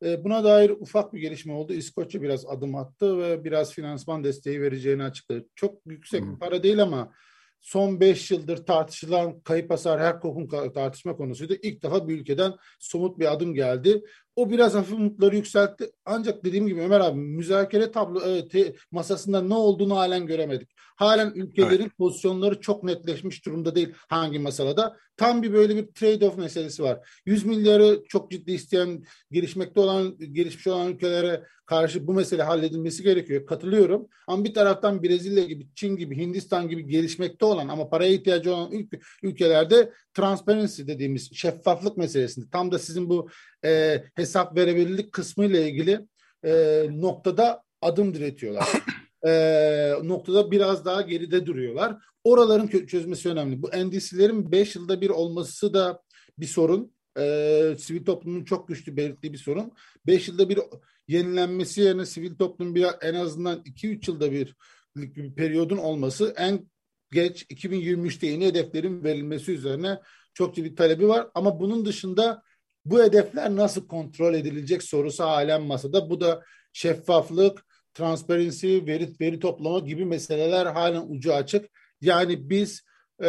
Ee, 0.06 0.24
buna 0.24 0.44
dair 0.44 0.70
ufak 0.70 1.14
bir 1.14 1.20
gelişme 1.20 1.54
oldu. 1.54 1.74
İskoçya 1.74 2.22
biraz 2.22 2.46
adım 2.46 2.76
attı 2.76 3.20
ve 3.20 3.44
biraz 3.44 3.74
finansman 3.74 4.24
desteği 4.24 4.62
vereceğini 4.62 5.04
açıkladı. 5.04 5.46
Çok 5.56 5.82
yüksek 5.86 6.22
hmm. 6.22 6.40
para 6.40 6.64
değil 6.64 6.82
ama 6.82 7.14
son 7.62 8.00
beş 8.00 8.32
yıldır 8.32 8.58
tartışılan 8.58 9.40
kayıp 9.40 9.72
hasar 9.72 10.00
her 10.00 10.20
kokun 10.20 10.72
tartışma 10.74 11.16
konusuydu. 11.16 11.56
İlk 11.62 11.84
defa 11.84 12.08
bir 12.08 12.20
ülkeden 12.20 12.54
somut 12.80 13.20
bir 13.20 13.34
adım 13.34 13.54
geldi. 13.54 14.02
O 14.38 14.50
biraz 14.50 14.76
hafif 14.76 14.94
umutları 14.94 15.36
yükseltti. 15.36 15.92
Ancak 16.06 16.46
dediğim 16.46 16.68
gibi 16.68 16.82
Ömer 16.82 17.00
abi 17.00 17.20
müzakere 17.20 17.92
tablo 17.92 18.22
e, 18.56 18.76
masasında 18.92 19.42
ne 19.42 19.54
olduğunu 19.54 19.98
halen 19.98 20.28
göremedik. 20.28 20.70
Halen 20.78 21.32
ülkelerin 21.36 21.82
evet. 21.82 21.98
pozisyonları 21.98 22.62
çok 22.62 22.84
netleşmiş 22.84 23.46
durumda 23.46 23.76
değil 23.76 23.94
hangi 24.10 24.40
masalada. 24.40 24.98
Tam 25.18 25.44
bir 25.44 25.54
böyle 25.54 25.76
bir 25.76 25.84
trade-off 25.84 26.38
meselesi 26.38 26.84
var. 26.84 27.10
100 27.26 27.46
milyarı 27.46 28.04
çok 28.10 28.32
ciddi 28.32 28.52
isteyen 28.52 29.04
gelişmekte 29.32 29.80
olan 29.80 30.18
gelişmiş 30.32 30.68
olan 30.68 30.94
ülkelere 30.94 31.44
karşı 31.66 32.08
bu 32.08 32.14
mesele 32.14 32.44
halledilmesi 32.44 33.04
gerekiyor. 33.04 33.46
Katılıyorum. 33.46 34.08
Ama 34.28 34.44
bir 34.44 34.54
taraftan 34.54 35.04
Brezilya 35.04 35.44
gibi, 35.44 35.68
Çin 35.76 35.96
gibi, 35.96 36.18
Hindistan 36.18 36.70
gibi 36.70 36.88
gelişmekte 36.88 37.46
olan 37.46 37.68
ama 37.68 37.90
paraya 37.90 38.14
ihtiyacı 38.14 38.56
olan 38.56 38.72
ülke, 38.72 39.00
ülkelerde 39.24 39.92
transparency 40.14 40.82
dediğimiz 40.88 41.34
şeffaflık 41.34 41.98
meselesinde 41.98 42.46
tam 42.52 42.72
da 42.72 42.80
sizin 42.80 43.10
bu 43.10 43.30
e, 43.66 44.04
hesap 44.16 44.58
verebilirlik 44.58 45.12
kısmı 45.12 45.46
ile 45.46 45.70
ilgili 45.70 46.00
e, 46.46 46.84
noktada 46.92 47.64
adım 47.82 48.14
diretiyorlar. 48.14 48.68
e, 49.28 49.94
noktada 50.04 50.52
biraz 50.52 50.86
daha 50.86 51.02
geride 51.02 51.46
duruyorlar. 51.46 51.98
Oraların 52.28 52.68
çözmesi 52.68 53.30
önemli. 53.30 53.62
Bu 53.62 53.70
endişelerin 53.70 54.52
5 54.52 54.76
yılda 54.76 55.02
bir 55.02 55.10
olması 55.10 55.74
da 55.74 56.02
bir 56.38 56.46
sorun. 56.46 56.94
E, 57.20 57.76
sivil 57.80 58.06
toplumun 58.06 58.44
çok 58.44 58.68
güçlü 58.68 58.98
belirttiği 58.98 59.34
bir 59.34 59.38
sorun. 59.38 59.72
5 60.08 60.28
yılda 60.28 60.50
bir 60.50 60.60
yenilenmesi 61.08 61.82
yerine 61.82 62.06
sivil 62.06 62.36
toplum 62.36 62.76
bir 62.76 62.86
en 63.02 63.14
azından 63.14 63.62
2-3 63.66 64.12
yılda 64.12 64.32
bir, 64.32 64.56
bir 64.96 65.36
periyodun 65.36 65.78
olması 65.78 66.34
en 66.38 66.70
geç 67.12 67.44
2023'te 67.44 68.28
yeni 68.28 68.46
hedeflerin 68.46 69.04
verilmesi 69.04 69.52
üzerine 69.52 70.00
çok 70.34 70.56
ciddi 70.56 70.76
talebi 70.76 71.08
var. 71.08 71.28
Ama 71.36 71.60
bunun 71.60 71.86
dışında 71.86 72.44
bu 72.86 73.04
hedefler 73.04 73.56
nasıl 73.56 73.88
kontrol 73.88 74.34
edilecek 74.34 74.84
sorusu 74.84 75.24
halen 75.24 75.62
masada. 75.62 76.10
Bu 76.10 76.22
da 76.22 76.44
şeffaflık, 76.74 77.66
transparency, 77.94 78.80
veri, 78.86 79.10
veri 79.22 79.40
toplama 79.40 79.80
gibi 79.80 80.06
meseleler 80.06 80.66
halen 80.66 81.06
ucu 81.08 81.34
açık. 81.34 81.70
Yani 82.02 82.50
biz 82.50 82.84
e, 83.24 83.28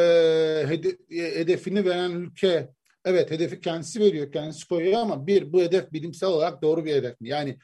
hedefini 1.08 1.84
veren 1.84 2.10
ülke 2.10 2.68
Evet 3.04 3.30
hedefi 3.30 3.60
kendisi 3.60 4.00
veriyor, 4.00 4.32
kendisi 4.32 4.68
koyuyor 4.68 5.00
ama 5.00 5.26
bir 5.26 5.52
bu 5.52 5.62
hedef 5.62 5.92
bilimsel 5.92 6.28
olarak 6.28 6.62
doğru 6.62 6.84
bir 6.84 6.94
hedef 6.94 7.20
mi? 7.20 7.28
Yani 7.28 7.58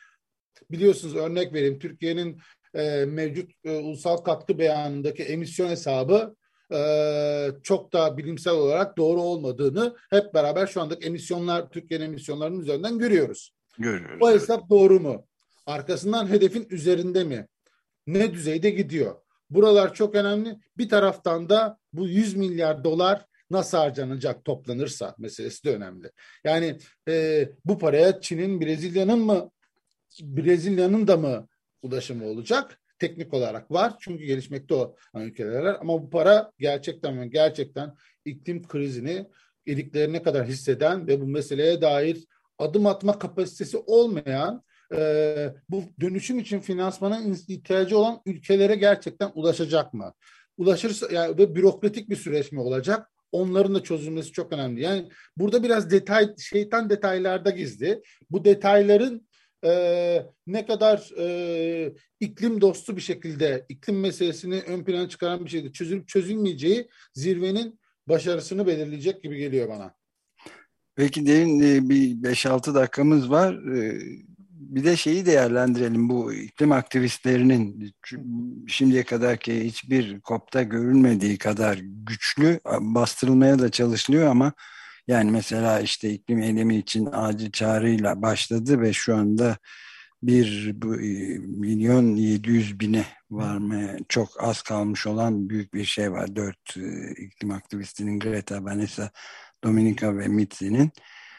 biliyorsunuz 0.71 1.17
örnek 1.17 1.53
vereyim 1.53 1.79
Türkiye'nin 1.79 2.41
e, 2.75 3.05
mevcut 3.05 3.51
e, 3.65 3.71
ulusal 3.71 4.17
katkı 4.17 4.59
beyanındaki 4.59 5.23
emisyon 5.23 5.69
hesabı 5.69 6.37
e, 6.73 6.81
çok 7.63 7.93
da 7.93 8.19
bilimsel 8.19 8.53
olarak 8.53 8.97
doğru 8.97 9.23
olmadığını 9.23 9.97
hep 10.11 10.35
beraber 10.35 10.67
şu 10.67 10.81
andaki 10.81 11.07
emisyonlar 11.07 11.71
Türkiye'nin 11.71 12.05
emisyonlarının 12.05 12.61
üzerinden 12.61 12.99
görüyoruz. 12.99 13.55
Görüyoruz. 13.79 14.19
O 14.21 14.31
hesap 14.31 14.71
doğru 14.71 15.01
mu? 15.01 15.27
Arkasından 15.67 16.27
hedefin 16.27 16.67
üzerinde 16.71 17.25
mi? 17.25 17.47
Ne 18.07 18.33
düzeyde 18.33 18.71
gidiyor? 18.71 19.15
Buralar 19.55 19.95
çok 19.95 20.15
önemli. 20.15 20.57
Bir 20.79 20.89
taraftan 20.89 21.49
da 21.49 21.79
bu 21.93 22.09
100 22.09 22.37
milyar 22.37 22.85
dolar 22.85 23.27
nasıl 23.51 23.79
harcanacak 23.79 24.45
toplanırsa 24.45 25.15
meselesi 25.19 25.65
de 25.65 25.77
önemli. 25.77 26.11
Yani 26.45 26.79
e, 27.09 27.49
bu 27.65 27.79
paraya 27.79 28.21
Çin'in 28.21 28.61
Brezilya'nın 28.61 29.19
mı 29.19 29.51
Brezilya'nın 30.23 31.07
da 31.07 31.17
mı 31.17 31.49
ulaşımı 31.83 32.27
olacak? 32.27 32.81
Teknik 32.99 33.35
olarak 33.35 33.71
var 33.71 33.93
çünkü 34.01 34.25
gelişmekte 34.25 34.75
o 34.75 34.97
ülkeler 35.15 35.65
ama 35.81 36.03
bu 36.03 36.11
para 36.11 36.53
gerçekten 36.59 37.31
gerçekten 37.31 37.95
iklim 38.25 38.69
krizini 38.69 39.27
iliklerine 39.67 40.23
kadar 40.23 40.47
hisseden 40.47 41.07
ve 41.07 41.21
bu 41.21 41.27
meseleye 41.27 41.81
dair 41.81 42.25
adım 42.59 42.87
atma 42.87 43.19
kapasitesi 43.19 43.77
olmayan 43.77 44.63
e, 44.97 45.55
bu 45.69 45.83
dönüşüm 46.01 46.39
için 46.39 46.61
finansmana 46.61 47.23
ihtiyacı 47.49 47.99
olan 47.99 48.21
ülkelere 48.27 48.75
gerçekten 48.75 49.31
ulaşacak 49.35 49.95
mı? 49.95 50.13
Ulaşırsa 50.57 51.09
yani 51.13 51.39
ve 51.39 51.55
bürokratik 51.55 52.11
bir 52.11 52.17
süreç 52.17 52.53
mi 52.53 52.61
olacak? 52.61 53.11
Onların 53.33 53.75
da 53.75 53.83
çözülmesi 53.83 54.33
çok 54.33 54.53
önemli. 54.53 54.81
Yani 54.81 55.09
burada 55.37 55.63
biraz 55.63 55.91
detay, 55.91 56.35
şeytan 56.39 56.91
detaylarda 56.91 57.51
gizli. 57.51 58.03
Bu 58.31 58.45
detayların 58.45 59.29
e, 59.65 60.27
ne 60.47 60.67
kadar 60.67 61.11
e, 61.19 61.95
iklim 62.21 62.61
dostu 62.61 62.97
bir 62.97 63.01
şekilde 63.01 63.67
iklim 63.69 64.01
meselesini 64.01 64.61
ön 64.61 64.85
plana 64.85 65.09
çıkaran 65.09 65.45
bir 65.45 65.51
şekilde 65.51 65.73
çözülüp 65.73 66.09
çözülmeyeceği 66.09 66.89
zirvenin 67.15 67.81
başarısını 68.09 68.67
belirleyecek 68.67 69.23
gibi 69.23 69.39
geliyor 69.39 69.69
bana. 69.69 69.95
Peki 70.97 71.27
derin 71.27 71.61
e, 71.61 71.89
bir 71.89 72.11
5-6 72.11 72.75
dakikamız 72.75 73.31
var. 73.31 73.77
E, 73.77 74.01
bir 74.75 74.85
de 74.85 74.97
şeyi 74.97 75.27
değerlendirelim 75.27 76.09
bu 76.09 76.33
iklim 76.33 76.73
aktivistlerinin 76.73 77.95
şimdiye 78.69 79.05
kadarki 79.05 79.65
hiçbir 79.65 80.21
kopta 80.21 80.63
görülmediği 80.63 81.39
kadar 81.39 81.81
güçlü 81.83 82.61
bastırılmaya 82.81 83.59
da 83.59 83.71
çalışılıyor 83.71 84.27
ama 84.27 84.53
yani 85.09 85.31
mesela 85.31 85.81
işte 85.81 86.11
iklim 86.11 86.43
eylemi 86.43 86.77
için 86.77 87.09
acil 87.13 87.51
çağrıyla 87.51 88.23
başladı 88.23 88.81
ve 88.81 88.93
şu 88.93 89.17
anda 89.17 89.59
bir 90.23 90.73
bu, 90.75 91.01
e, 91.01 91.39
milyon 91.39 92.17
yedi 92.17 92.51
yüz 92.51 92.81
bine 92.81 93.07
varmaya 93.31 93.97
çok 94.09 94.29
az 94.45 94.63
kalmış 94.63 95.07
olan 95.07 95.51
büyük 95.51 95.75
bir 95.75 95.85
şey 95.85 96.13
var. 96.13 96.37
Dört 96.37 96.77
e, 96.77 97.13
iklim 97.13 97.51
aktivistinin 97.51 98.19
Greta, 98.21 98.65
Vanessa, 98.65 99.11
Dominika 99.65 100.19
ve 100.19 100.29
Mitzi'nin 100.29 100.93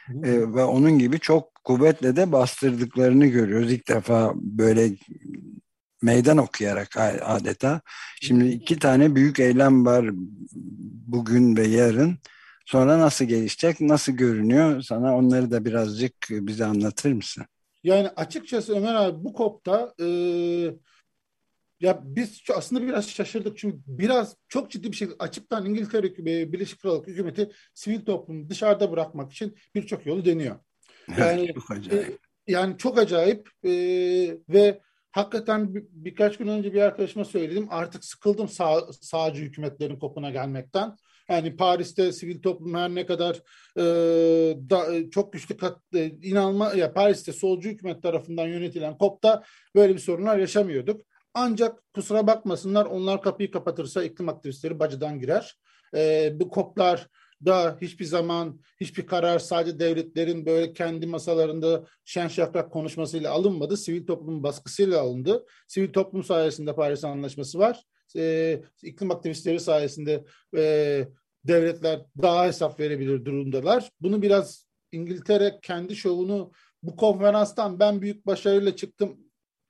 e, 0.09 0.53
ve 0.53 0.63
onun 0.63 0.99
gibi 0.99 1.19
çok 1.19 1.55
kuvvetle 1.63 2.15
de 2.15 2.31
bastırdıklarını 2.31 3.25
görüyoruz. 3.25 3.71
İlk 3.71 3.87
defa 3.87 4.33
böyle 4.35 4.91
meydan 6.01 6.37
okuyarak 6.37 6.97
adeta. 7.21 7.81
Şimdi 8.21 8.47
iki 8.47 8.79
tane 8.79 9.15
büyük 9.15 9.39
eylem 9.39 9.85
var 9.85 10.09
bugün 11.07 11.55
ve 11.55 11.67
yarın. 11.67 12.17
Sonra 12.65 12.99
nasıl 12.99 13.25
gelişecek, 13.25 13.81
nasıl 13.81 14.11
görünüyor? 14.11 14.81
Sana 14.81 15.17
onları 15.17 15.51
da 15.51 15.65
birazcık 15.65 16.13
bize 16.29 16.65
anlatır 16.65 17.13
mısın? 17.13 17.45
Yani 17.83 18.09
açıkçası 18.09 18.75
Ömer 18.75 18.95
abi 18.95 19.23
bu 19.23 19.33
kopta 19.33 19.93
e, 20.01 20.07
ya 21.79 22.01
biz 22.03 22.43
aslında 22.55 22.81
biraz 22.81 23.09
şaşırdık 23.09 23.57
çünkü 23.57 23.77
biraz 23.87 24.35
çok 24.47 24.71
ciddi 24.71 24.91
bir 24.91 24.97
şekilde 24.97 25.17
açıktan 25.19 25.65
İngiltere 25.65 26.07
e, 26.07 26.53
Birleşik 26.53 26.81
Krallık 26.81 27.07
hükümeti 27.07 27.51
sivil 27.73 28.05
toplumu 28.05 28.49
dışarıda 28.49 28.91
bırakmak 28.91 29.31
için 29.31 29.55
birçok 29.75 30.05
yolu 30.05 30.25
deniyor. 30.25 30.55
Yani 31.17 31.53
çok 31.53 31.71
acayip. 31.71 32.09
E, 32.09 32.17
yani 32.47 32.77
çok 32.77 32.97
acayip 32.97 33.49
e, 33.63 33.71
ve 34.49 34.81
hakikaten 35.11 35.75
bir, 35.75 35.83
birkaç 35.91 36.37
gün 36.37 36.47
önce 36.47 36.73
bir 36.73 36.81
arkadaşıma 36.81 37.25
söyledim 37.25 37.67
artık 37.69 38.05
sıkıldım 38.05 38.47
sağ, 38.47 38.91
sağcı 38.93 39.41
hükümetlerin 39.41 39.99
kopuna 39.99 40.29
gelmekten. 40.29 40.95
Yani 41.29 41.55
Paris'te 41.55 42.11
sivil 42.11 42.41
toplum 42.41 42.73
her 42.73 42.95
ne 42.95 43.05
kadar 43.05 43.35
e, 43.77 43.83
da, 44.69 44.95
e, 44.95 45.09
çok 45.09 45.33
güçlü 45.33 45.57
kat, 45.57 45.79
e, 45.95 46.05
inanma 46.05 46.73
ya 46.73 46.93
Paris'te 46.93 47.33
solcu 47.33 47.69
hükümet 47.69 48.03
tarafından 48.03 48.47
yönetilen 48.47 48.95
COP'ta 48.99 49.43
böyle 49.75 49.93
bir 49.93 49.99
sorunlar 49.99 50.37
yaşamıyorduk. 50.37 51.01
Ancak 51.35 51.93
kusura 51.93 52.27
bakmasınlar 52.27 52.85
onlar 52.85 53.21
kapıyı 53.21 53.51
kapatırsa 53.51 54.03
iklim 54.03 54.29
aktivistleri 54.29 54.79
bacıdan 54.79 55.19
girer. 55.19 55.59
E, 55.95 56.31
bu 56.39 56.49
COP'lar 56.49 57.07
da 57.45 57.77
hiçbir 57.81 58.05
zaman 58.05 58.61
hiçbir 58.81 59.07
karar 59.07 59.39
sadece 59.39 59.79
devletlerin 59.79 60.45
böyle 60.45 60.73
kendi 60.73 61.07
masalarında 61.07 61.85
şen 62.05 62.27
şakrak 62.27 62.71
konuşmasıyla 62.71 63.31
alınmadı. 63.31 63.77
Sivil 63.77 64.05
toplumun 64.05 64.43
baskısıyla 64.43 65.01
alındı. 65.01 65.45
Sivil 65.67 65.93
toplum 65.93 66.23
sayesinde 66.23 66.75
Paris 66.75 67.03
Anlaşması 67.03 67.59
var 67.59 67.85
e, 68.15 68.61
iklim 68.83 69.11
aktivistleri 69.11 69.59
sayesinde 69.59 70.23
e, 70.57 71.07
devletler 71.43 72.05
daha 72.21 72.47
hesap 72.47 72.79
verebilir 72.79 73.25
durumdalar. 73.25 73.89
Bunu 74.01 74.21
biraz 74.21 74.67
İngiltere 74.91 75.59
kendi 75.61 75.95
şovunu 75.95 76.51
bu 76.83 76.95
konferanstan 76.95 77.79
ben 77.79 78.01
büyük 78.01 78.25
başarıyla 78.25 78.75
çıktım 78.75 79.17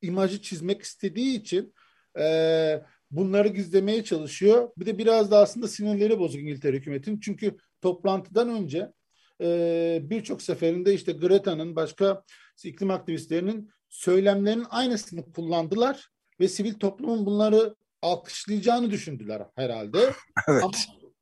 imajı 0.06 0.42
çizmek 0.42 0.82
istediği 0.82 1.40
için 1.40 1.74
e, 2.20 2.82
bunları 3.12 3.48
gizlemeye 3.48 4.04
çalışıyor. 4.04 4.70
Bir 4.78 4.86
de 4.86 4.98
biraz 4.98 5.32
da 5.32 5.38
aslında 5.38 5.68
sinirleri 5.68 6.20
bozuk 6.20 6.42
İngiltere 6.42 6.78
hükümetin. 6.78 7.20
Çünkü 7.20 7.58
toplantıdan 7.82 8.50
önce 8.50 8.92
e, 9.42 10.00
birçok 10.04 10.42
seferinde 10.42 10.94
işte 10.94 11.12
Greta'nın 11.12 11.76
başka 11.76 12.24
iklim 12.64 12.92
aktivistlerinin 12.92 13.70
söylemlerinin 13.90 14.66
aynısını 14.70 15.32
kullandılar 15.34 16.10
ve 16.40 16.48
sivil 16.48 16.74
toplumun 16.74 17.26
bunları 17.26 17.76
alkışlayacağını 18.02 18.92
düşündüler 18.92 19.42
herhalde. 19.56 19.98
evet. 20.48 20.64
Ama 20.64 20.72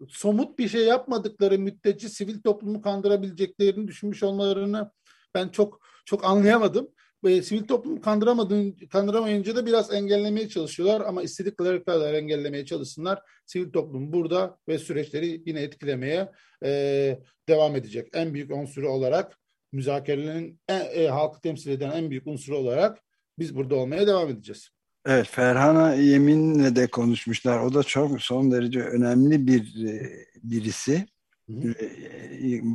somut 0.09 0.59
bir 0.59 0.67
şey 0.67 0.85
yapmadıkları 0.85 1.59
müddetçe 1.59 2.09
sivil 2.09 2.41
toplumu 2.41 2.81
kandırabileceklerini 2.81 3.87
düşünmüş 3.87 4.23
olmalarını 4.23 4.91
ben 5.35 5.49
çok 5.49 5.79
çok 6.05 6.25
anlayamadım. 6.25 6.89
Ve 7.23 7.41
sivil 7.41 7.63
toplumu 7.63 8.01
kandıramadığın, 8.01 8.71
kandıramayınca 8.71 9.55
da 9.55 9.65
biraz 9.65 9.93
engellemeye 9.93 10.49
çalışıyorlar 10.49 11.01
ama 11.01 11.23
istedikleri 11.23 11.83
kadar 11.83 12.13
engellemeye 12.13 12.65
çalışsınlar. 12.65 13.19
Sivil 13.45 13.71
toplum 13.71 14.13
burada 14.13 14.57
ve 14.67 14.79
süreçleri 14.79 15.43
yine 15.45 15.61
etkilemeye 15.61 16.31
e, 16.65 17.19
devam 17.49 17.75
edecek. 17.75 18.09
En 18.13 18.33
büyük 18.33 18.51
unsuru 18.51 18.89
olarak 18.89 19.37
müzakerelerin 19.71 20.59
en, 20.67 21.03
e, 21.03 21.07
halkı 21.07 21.41
temsil 21.41 21.71
eden 21.71 21.91
en 21.91 22.09
büyük 22.09 22.27
unsuru 22.27 22.57
olarak 22.57 22.99
biz 23.39 23.55
burada 23.55 23.75
olmaya 23.75 24.07
devam 24.07 24.29
edeceğiz. 24.29 24.69
Evet, 25.05 25.27
Ferhan'a 25.27 25.93
Yemin'le 25.93 26.75
de 26.75 26.87
konuşmuşlar. 26.87 27.59
O 27.59 27.73
da 27.73 27.83
çok 27.83 28.21
son 28.21 28.51
derece 28.51 28.79
önemli 28.79 29.47
bir 29.47 29.85
e, 29.85 30.11
birisi. 30.43 31.05
E, 31.49 31.55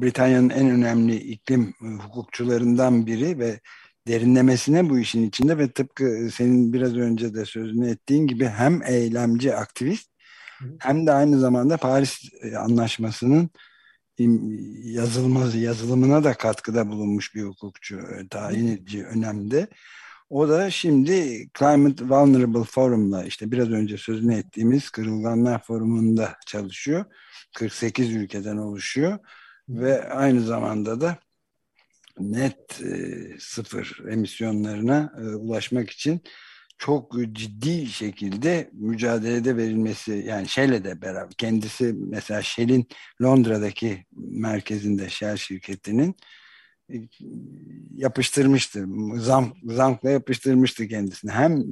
Britanya'nın 0.01 0.51
en 0.51 0.71
önemli 0.71 1.17
iklim 1.17 1.75
hukukçularından 2.03 3.07
biri 3.07 3.39
ve 3.39 3.61
derinlemesine 4.09 4.91
bu 4.91 4.99
işin 4.99 5.29
içinde 5.29 5.59
ve 5.59 5.71
tıpkı 5.73 6.29
senin 6.35 6.73
biraz 6.73 6.97
önce 6.97 7.35
de 7.35 7.45
sözünü 7.45 7.91
ettiğin 7.91 8.27
gibi 8.27 8.47
hem 8.47 8.83
eylemci 8.83 9.55
aktivist 9.55 10.11
hem 10.79 11.07
de 11.07 11.13
aynı 11.13 11.39
zamanda 11.39 11.77
Paris 11.77 12.21
e, 12.43 12.57
Anlaşması'nın 12.57 13.51
yazılması, 14.83 15.59
yazılımına 15.59 16.25
da 16.25 16.35
katkıda 16.35 16.89
bulunmuş 16.89 17.35
bir 17.35 17.43
hukukçu, 17.43 18.01
tayin 18.31 18.69
edici 18.69 19.05
önemli. 19.05 19.69
O 20.31 20.49
da 20.49 20.71
şimdi 20.71 21.49
Climate 21.59 22.05
Vulnerable 22.05 22.65
Forum'la 22.65 23.25
işte 23.25 23.51
biraz 23.51 23.71
önce 23.71 23.99
sözünü 23.99 24.35
ettiğimiz 24.35 24.91
Kırılganlar 24.91 25.63
Forumu'nda 25.63 26.37
çalışıyor. 26.47 27.05
48 27.57 28.15
ülkeden 28.15 28.57
oluşuyor 28.57 29.19
ve 29.69 30.09
aynı 30.09 30.41
zamanda 30.41 31.01
da 31.01 31.19
net 32.21 32.81
e, 32.83 33.17
sıfır 33.39 34.05
emisyonlarına 34.11 35.13
e, 35.19 35.23
ulaşmak 35.23 35.91
için 35.91 36.21
çok 36.79 37.15
ciddi 37.33 37.87
şekilde 37.87 38.71
mücadelede 38.73 39.57
verilmesi 39.57 40.25
yani 40.27 40.49
Shell'le 40.49 40.85
de 40.85 41.03
beraber 41.03 41.33
kendisi 41.39 41.95
mesela 41.99 42.43
Shell'in 42.43 42.89
Londra'daki 43.23 44.07
merkezinde 44.17 45.09
Shell 45.09 45.37
şirketinin 45.37 46.17
yapıştırmıştı. 47.95 48.87
Zank, 49.15 49.57
zankla 49.65 50.11
yapıştırmıştı 50.11 50.89
kendisini. 50.89 51.31
Hem 51.31 51.65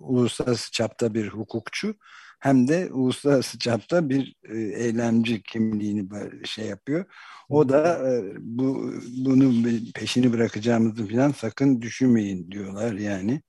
uluslararası 0.00 0.72
çapta 0.72 1.14
bir 1.14 1.28
hukukçu 1.28 1.94
hem 2.42 2.68
de 2.68 2.88
uluslararası 2.92 3.58
çapta 3.58 4.08
bir 4.08 4.34
e, 4.48 4.58
eylemci 4.58 5.42
kimliğini 5.42 6.08
şey 6.44 6.66
yapıyor. 6.66 7.04
O 7.48 7.68
da 7.68 8.10
e, 8.12 8.22
bu 8.40 8.92
bunu 9.24 9.68
peşini 9.94 10.32
bırakacağımızı 10.32 11.08
falan 11.08 11.32
sakın 11.32 11.82
düşünmeyin 11.82 12.50
diyorlar 12.50 12.92
yani. 12.92 13.42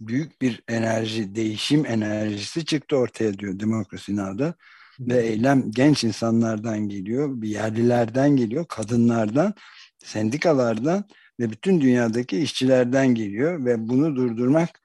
Büyük 0.00 0.42
bir 0.42 0.62
enerji, 0.68 1.34
değişim 1.34 1.86
enerjisi 1.86 2.64
çıktı 2.64 2.96
ortaya 2.96 3.38
diyor 3.38 3.60
Demokrasi 3.60 4.16
Now'da. 4.16 4.54
Ve 5.00 5.26
eylem 5.26 5.70
genç 5.70 6.04
insanlardan 6.04 6.88
geliyor, 6.88 7.42
bir 7.42 7.48
yerlilerden 7.48 8.36
geliyor, 8.36 8.66
kadınlardan, 8.68 9.54
sendikalardan 9.98 11.04
ve 11.40 11.50
bütün 11.50 11.80
dünyadaki 11.80 12.38
işçilerden 12.38 13.14
geliyor 13.14 13.64
ve 13.64 13.88
bunu 13.88 14.16
durdurmak 14.16 14.80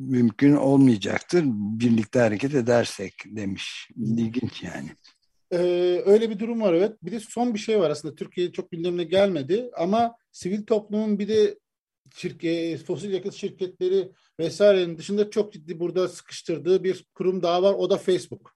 mümkün 0.00 0.56
olmayacaktır 0.56 1.44
birlikte 1.80 2.18
hareket 2.18 2.54
edersek 2.54 3.14
demiş. 3.26 3.88
İlginç 3.96 4.62
yani. 4.62 4.88
Ee, 5.52 6.02
öyle 6.06 6.30
bir 6.30 6.38
durum 6.38 6.60
var 6.60 6.74
evet. 6.74 6.92
Bir 7.02 7.12
de 7.12 7.20
son 7.20 7.54
bir 7.54 7.58
şey 7.58 7.80
var 7.80 7.90
aslında 7.90 8.14
Türkiye 8.14 8.52
çok 8.52 8.70
gündemine 8.70 9.04
gelmedi 9.04 9.70
ama 9.76 10.14
sivil 10.32 10.66
toplumun 10.66 11.18
bir 11.18 11.28
de 11.28 11.58
şirket, 12.14 12.84
fosil 12.84 13.12
yakıt 13.12 13.34
şirketleri 13.34 14.12
vesairenin 14.40 14.98
dışında 14.98 15.30
çok 15.30 15.52
ciddi 15.52 15.80
burada 15.80 16.08
sıkıştırdığı 16.08 16.84
bir 16.84 17.04
kurum 17.14 17.42
daha 17.42 17.62
var. 17.62 17.74
O 17.74 17.90
da 17.90 17.96
Facebook. 17.96 18.54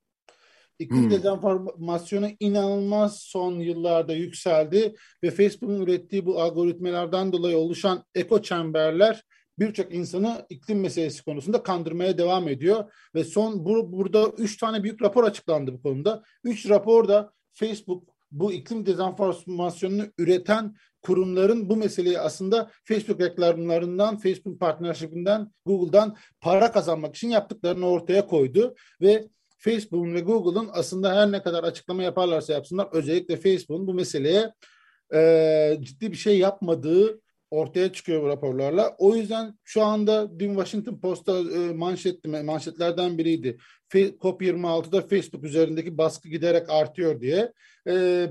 İklim 0.79 1.03
hmm. 1.03 1.11
dezenformasyonu 1.11 2.29
inanılmaz 2.41 3.21
son 3.21 3.61
yıllarda 3.61 4.15
yükseldi 4.15 4.95
ve 5.23 5.31
Facebook'un 5.31 5.81
ürettiği 5.81 6.27
bu 6.27 6.43
algoritmalardan 6.43 7.33
dolayı 7.33 7.59
oluşan 7.59 8.05
eko 8.15 8.43
çemberler 8.43 9.25
birçok 9.59 9.95
insanı 9.95 10.47
iklim 10.49 10.81
meselesi 10.81 11.25
konusunda 11.25 11.63
kandırmaya 11.63 12.19
devam 12.19 12.49
ediyor 12.49 12.93
ve 13.15 13.25
son 13.25 13.65
bu, 13.65 13.93
burada 13.93 14.29
üç 14.29 14.57
tane 14.57 14.83
büyük 14.83 15.03
rapor 15.03 15.25
açıklandı 15.25 15.73
bu 15.73 15.83
konuda. 15.83 16.23
Üç 16.45 16.69
rapor 16.71 17.09
da 17.09 17.33
Facebook 17.53 18.15
bu 18.33 18.53
iklim 18.53 18.87
dezenformasyonunu 18.87 20.07
üreten 20.19 20.75
kurumların 21.03 21.69
bu 21.69 21.77
meseleyi 21.77 22.19
aslında 22.19 22.71
Facebook 22.85 23.21
reklamlarından, 23.21 24.19
Facebook 24.19 24.61
partnership'inden, 24.61 25.53
Google'dan 25.67 26.17
para 26.41 26.73
kazanmak 26.73 27.17
için 27.17 27.29
yaptıklarını 27.29 27.87
ortaya 27.87 28.27
koydu 28.27 28.75
ve 29.01 29.29
Facebook'un 29.59 30.15
ve 30.15 30.21
Google'ın 30.21 30.69
aslında 30.73 31.17
her 31.17 31.33
ne 31.33 31.43
kadar 31.43 31.65
açıklama 31.65 32.03
yaparlarsa 32.03 32.53
yapsınlar 32.53 32.89
özellikle 32.93 33.37
Facebook'un 33.37 33.87
bu 33.87 33.95
meseleye 33.95 34.53
e, 35.15 35.79
ciddi 35.81 36.13
bir 36.13 36.17
şey 36.17 36.39
yapmadığı 36.39 37.21
ortaya 37.51 37.93
çıkıyor 37.93 38.23
bu 38.23 38.29
raporlarla. 38.29 38.95
O 38.99 39.17
yüzden 39.17 39.59
şu 39.65 39.83
anda 39.83 40.41
dün 40.41 40.55
Washington 40.55 41.01
Post'ta 41.01 41.39
e, 41.39 41.73
manşetti, 41.73 42.29
manşetlerden 42.29 43.19
biriydi. 43.19 43.57
COP26'da 43.93 45.01
Facebook 45.01 45.45
üzerindeki 45.45 45.99
baskı 45.99 46.29
giderek 46.29 46.71
artıyor 46.71 47.21
diye. 47.21 47.53
E, 47.89 48.27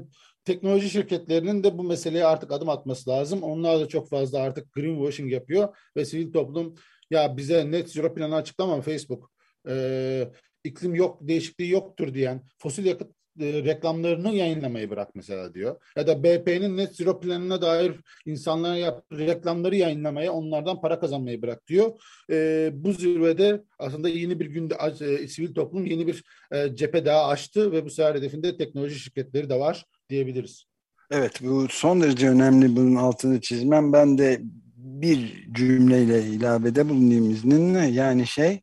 teknoloji 0.46 0.90
şirketlerinin 0.90 1.64
de 1.64 1.78
bu 1.78 1.84
meseleye 1.84 2.26
artık 2.26 2.52
adım 2.52 2.70
atması 2.70 3.10
lazım. 3.10 3.44
Onlar 3.44 3.80
da 3.80 3.88
çok 3.88 4.10
fazla 4.10 4.40
artık 4.40 4.74
greenwashing 4.74 5.32
yapıyor 5.32 5.78
ve 5.98 6.06
sivil 6.06 6.34
toplum 6.34 6.76
ya 7.10 7.38
bize 7.38 7.72
net 7.72 7.92
zero 7.92 8.14
planı 8.14 8.36
açıklama 8.36 8.82
Facebook. 8.82 9.32
E, 9.68 10.32
iklim 10.64 10.96
yok, 10.96 11.18
değişikliği 11.22 11.70
yoktur 11.72 12.14
diyen, 12.14 12.42
fosil 12.58 12.86
yakıt 12.86 13.12
e, 13.40 13.64
reklamlarını 13.64 14.36
yayınlamayı 14.36 14.90
bırak 14.90 15.16
mesela 15.16 15.54
diyor. 15.54 15.82
Ya 15.98 16.08
da 16.08 16.24
BP'nin 16.24 16.78
net 16.78 16.96
zero 16.96 17.20
planına 17.20 17.62
dair 17.62 17.92
insanlara 18.26 18.76
yaptığı 18.78 19.18
reklamları 19.18 19.76
yayınlamaya, 19.76 20.34
onlardan 20.34 20.82
para 20.82 21.00
kazanmayı 21.00 21.42
bırak 21.42 21.68
diyor. 21.68 21.92
E, 22.32 22.70
bu 22.74 22.94
zirvede 22.94 23.64
aslında 23.80 24.10
yeni 24.10 24.40
bir 24.40 24.46
günde 24.46 24.76
e, 25.02 25.28
sivil 25.28 25.54
toplum 25.54 25.86
yeni 25.86 26.08
bir 26.08 26.24
e, 26.52 26.76
cephe 26.76 27.06
daha 27.06 27.28
açtı 27.28 27.72
ve 27.72 27.86
bu 27.86 27.90
sefer 27.90 28.16
hedefinde 28.16 28.58
teknoloji 28.58 29.00
şirketleri 29.00 29.50
de 29.50 29.60
var 29.60 29.86
diyebiliriz. 30.10 30.66
Evet 31.12 31.40
bu 31.42 31.68
son 31.70 32.02
derece 32.02 32.30
önemli 32.30 32.76
bunun 32.76 32.96
altını 32.96 33.42
çizmem. 33.42 33.94
Ben 33.94 34.18
de 34.18 34.42
bir 34.78 35.48
cümleyle 35.54 36.24
ilavede 36.24 36.90
bulunayım 36.90 37.32
izninle. 37.32 37.80
Yani 37.80 38.28
şey 38.28 38.62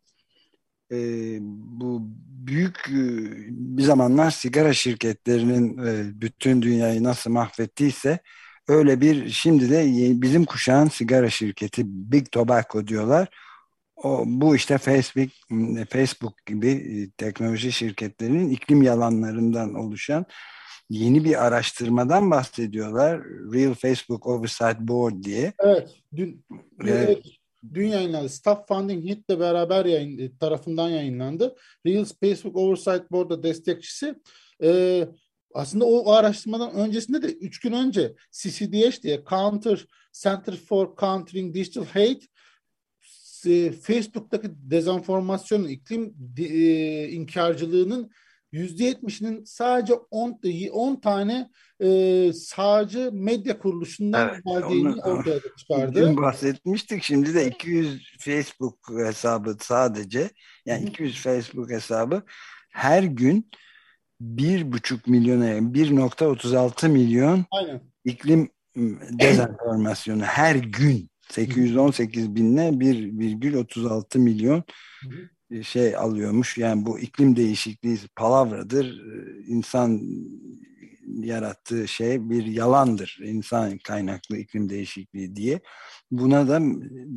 e, 0.93 1.39
bu 1.81 2.03
büyük 2.47 2.77
e, 2.89 3.03
bir 3.49 3.83
zamanlar 3.83 4.31
sigara 4.31 4.73
şirketlerinin 4.73 5.79
e, 5.79 6.21
bütün 6.21 6.63
dünyayı 6.63 7.05
nasıl 7.05 7.31
mahvettiyse 7.31 8.19
öyle 8.69 9.01
bir 9.01 9.29
şimdi 9.29 9.71
de 9.71 9.85
bizim 10.23 10.45
kuşağın 10.45 10.89
sigara 10.89 11.31
şirketi 11.31 11.83
Big 11.87 12.31
Tobacco 12.33 12.87
diyorlar. 12.87 13.29
O, 13.97 14.25
bu 14.27 14.57
işte 14.57 14.79
Facebook, 14.79 15.31
Facebook 15.91 16.47
gibi 16.47 16.69
e, 16.69 17.11
teknoloji 17.11 17.73
şirketlerinin 17.73 18.51
iklim 18.51 18.83
yalanlarından 18.83 19.75
oluşan 19.75 20.27
yeni 20.91 21.25
bir 21.25 21.47
araştırmadan 21.47 22.31
bahsediyorlar. 22.31 23.21
Real 23.25 23.75
Facebook 23.75 24.27
Oversight 24.27 24.81
Board 24.81 25.25
diye. 25.25 25.53
Evet. 25.59 25.91
Dün, 26.17 26.45
evet 26.87 27.40
dün 27.75 27.87
yayınlandı. 27.87 28.29
Staff 28.29 28.69
Funding 28.69 29.05
Hit'le 29.05 29.41
beraber 29.41 29.85
yayın, 29.85 30.19
e, 30.19 30.37
tarafından 30.39 30.89
yayınlandı. 30.89 31.57
Real 31.87 32.05
Facebook 32.21 32.57
Oversight 32.57 33.11
Board'da 33.11 33.43
destekçisi 33.43 34.15
e, 34.63 35.09
aslında 35.55 35.85
o, 35.85 36.13
araştırmadan 36.13 36.73
öncesinde 36.73 37.23
de 37.23 37.27
üç 37.27 37.61
gün 37.61 37.73
önce 37.73 38.15
CCDH 38.31 39.03
diye 39.03 39.25
Counter 39.31 39.87
Center 40.13 40.57
for 40.57 40.97
Countering 40.97 41.55
Digital 41.55 41.85
Hate 41.85 42.21
e, 43.47 43.73
Facebook'taki 43.73 44.49
dezenformasyon, 44.53 45.65
iklim 45.65 46.15
e, 46.39 47.09
inkarcılığının 47.09 48.11
%70'inin 48.53 49.45
sadece 49.45 49.95
10, 49.95 50.41
10 50.73 50.97
tane 50.97 51.51
e, 51.81 52.33
sağcı 52.33 53.11
medya 53.13 53.59
kuruluşundan 53.59 54.29
evet, 54.29 54.45
geldiğini 54.45 54.89
onu, 54.89 55.01
ortaya 55.01 55.41
çıkardı. 55.59 56.07
Dün 56.07 56.17
bahsetmiştik. 56.17 57.03
Şimdi 57.03 57.35
de 57.35 57.47
200 57.47 58.17
Facebook 58.19 58.91
hesabı 59.07 59.57
sadece 59.61 60.31
yani 60.67 60.83
Hı. 60.83 60.89
200 60.89 61.21
Facebook 61.21 61.71
hesabı 61.71 62.23
her 62.71 63.03
gün 63.03 63.51
1,5 64.23 65.11
milyona 65.11 65.51
1.36 65.51 66.89
milyon 66.89 67.45
Aynen. 67.51 67.81
iklim 68.05 68.51
dezenformasyonu 69.11 70.23
her 70.23 70.57
gün 70.57 71.11
818 71.31 72.35
binle 72.35 72.63
1,36 72.63 74.19
milyon 74.19 74.65
Hı 75.03 75.31
şey 75.63 75.97
alıyormuş. 75.97 76.59
Yani 76.59 76.87
bu 76.87 76.99
iklim 76.99 77.37
değişikliği 77.37 77.99
palavradır. 78.17 79.03
İnsan 79.47 80.03
yarattığı 81.19 81.89
şey 81.89 82.31
bir 82.31 82.47
yalandır. 82.47 83.19
İnsan 83.23 83.79
kaynaklı 83.79 84.37
iklim 84.37 84.69
değişikliği 84.69 85.37
diye. 85.37 85.61
Buna 86.11 86.49
da 86.49 86.61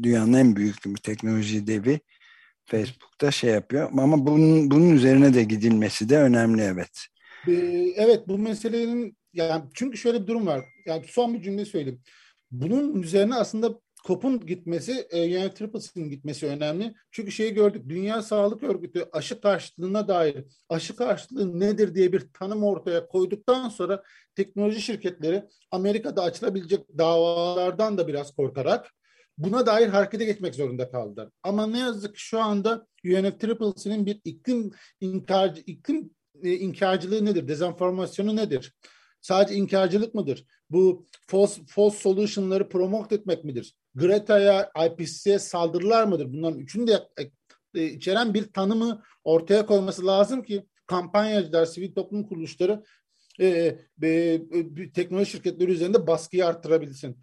dünyanın 0.04 0.34
en 0.34 0.56
büyük 0.56 0.86
bir 0.86 0.96
teknoloji 0.96 1.68
devi 1.68 2.00
Facebook'ta 2.66 3.32
şey 3.32 3.52
yapıyor. 3.52 3.90
Ama 3.92 4.28
bunun, 4.28 4.72
bunun 4.72 4.90
üzerine 4.90 5.34
de 5.34 5.44
gidilmesi 5.44 6.10
de 6.10 6.18
önemli 6.18 6.62
evet. 6.62 7.08
Evet 7.96 8.28
bu 8.28 8.38
meselenin 8.38 9.18
yani 9.34 9.64
çünkü 9.74 9.98
şöyle 9.98 10.22
bir 10.22 10.28
durum 10.28 10.48
var. 10.48 10.66
Yani 10.86 11.06
son 11.08 11.34
bir 11.34 11.42
cümle 11.42 11.66
söyleyeyim. 11.66 12.02
Bunun 12.52 13.02
üzerine 13.02 13.36
aslında 13.36 13.80
COP'un 14.04 14.46
gitmesi, 14.46 15.08
e, 15.10 15.20
yani 15.20 15.54
Triples'ın 15.54 16.10
gitmesi 16.10 16.48
önemli. 16.48 16.94
Çünkü 17.12 17.32
şeyi 17.32 17.54
gördük, 17.54 17.90
Dünya 17.90 18.22
Sağlık 18.22 18.64
Örgütü 18.64 19.06
aşı 19.12 19.42
karşıtlığına 19.42 20.08
dair 20.08 20.46
aşı 20.70 20.96
karşıtlığı 20.96 21.60
nedir 21.60 21.96
diye 21.96 22.14
bir 22.14 22.28
tanım 22.34 22.64
ortaya 22.64 23.08
koyduktan 23.08 23.70
sonra 23.70 24.04
teknoloji 24.36 24.82
şirketleri 24.82 25.44
Amerika'da 25.72 26.24
açılabilecek 26.24 26.98
davalardan 26.98 27.98
da 27.98 28.08
biraz 28.08 28.36
korkarak 28.36 28.92
buna 29.38 29.66
dair 29.66 29.88
harekete 29.88 30.26
geçmek 30.26 30.56
zorunda 30.56 30.92
kaldılar. 30.92 31.30
Ama 31.44 31.68
ne 31.68 31.80
yazık 31.80 32.16
ki 32.16 32.22
şu 32.22 32.40
anda 32.40 32.88
UNFCCC'nin 33.06 34.06
bir 34.06 34.22
iklim 34.26 34.72
inkarcı, 35.02 35.62
iklim 35.62 36.10
e, 36.44 36.52
inkarcılığı 36.52 37.26
nedir? 37.26 37.48
Dezenformasyonu 37.48 38.36
nedir? 38.36 38.74
Sadece 39.22 39.56
inkarcılık 39.56 40.14
mıdır? 40.16 40.46
Bu 40.74 41.06
false, 41.28 41.62
false 41.68 41.98
solution'ları 41.98 42.70
promote 42.70 43.16
etmek 43.16 43.44
midir? 43.44 43.76
Greta'ya, 43.96 44.72
IPCC'ye 44.86 45.40
saldırılar 45.40 46.04
mıdır? 46.04 46.34
Bunların 46.34 46.60
üçünü 46.60 46.88
de 46.88 47.08
e, 47.76 47.86
içeren 47.86 48.34
bir 48.34 48.44
tanımı 48.44 49.04
ortaya 49.24 49.66
koyması 49.66 50.06
lazım 50.06 50.44
ki 50.44 50.64
kampanyacılar, 50.88 51.66
sivil 51.66 51.94
toplum 51.94 52.28
kuruluşları 52.28 52.84
e, 53.40 53.78
e, 54.02 54.08
e, 54.10 54.92
teknoloji 54.94 55.32
şirketleri 55.32 55.72
üzerinde 55.72 56.08
baskıyı 56.08 56.46
arttırabilsin. 56.46 57.18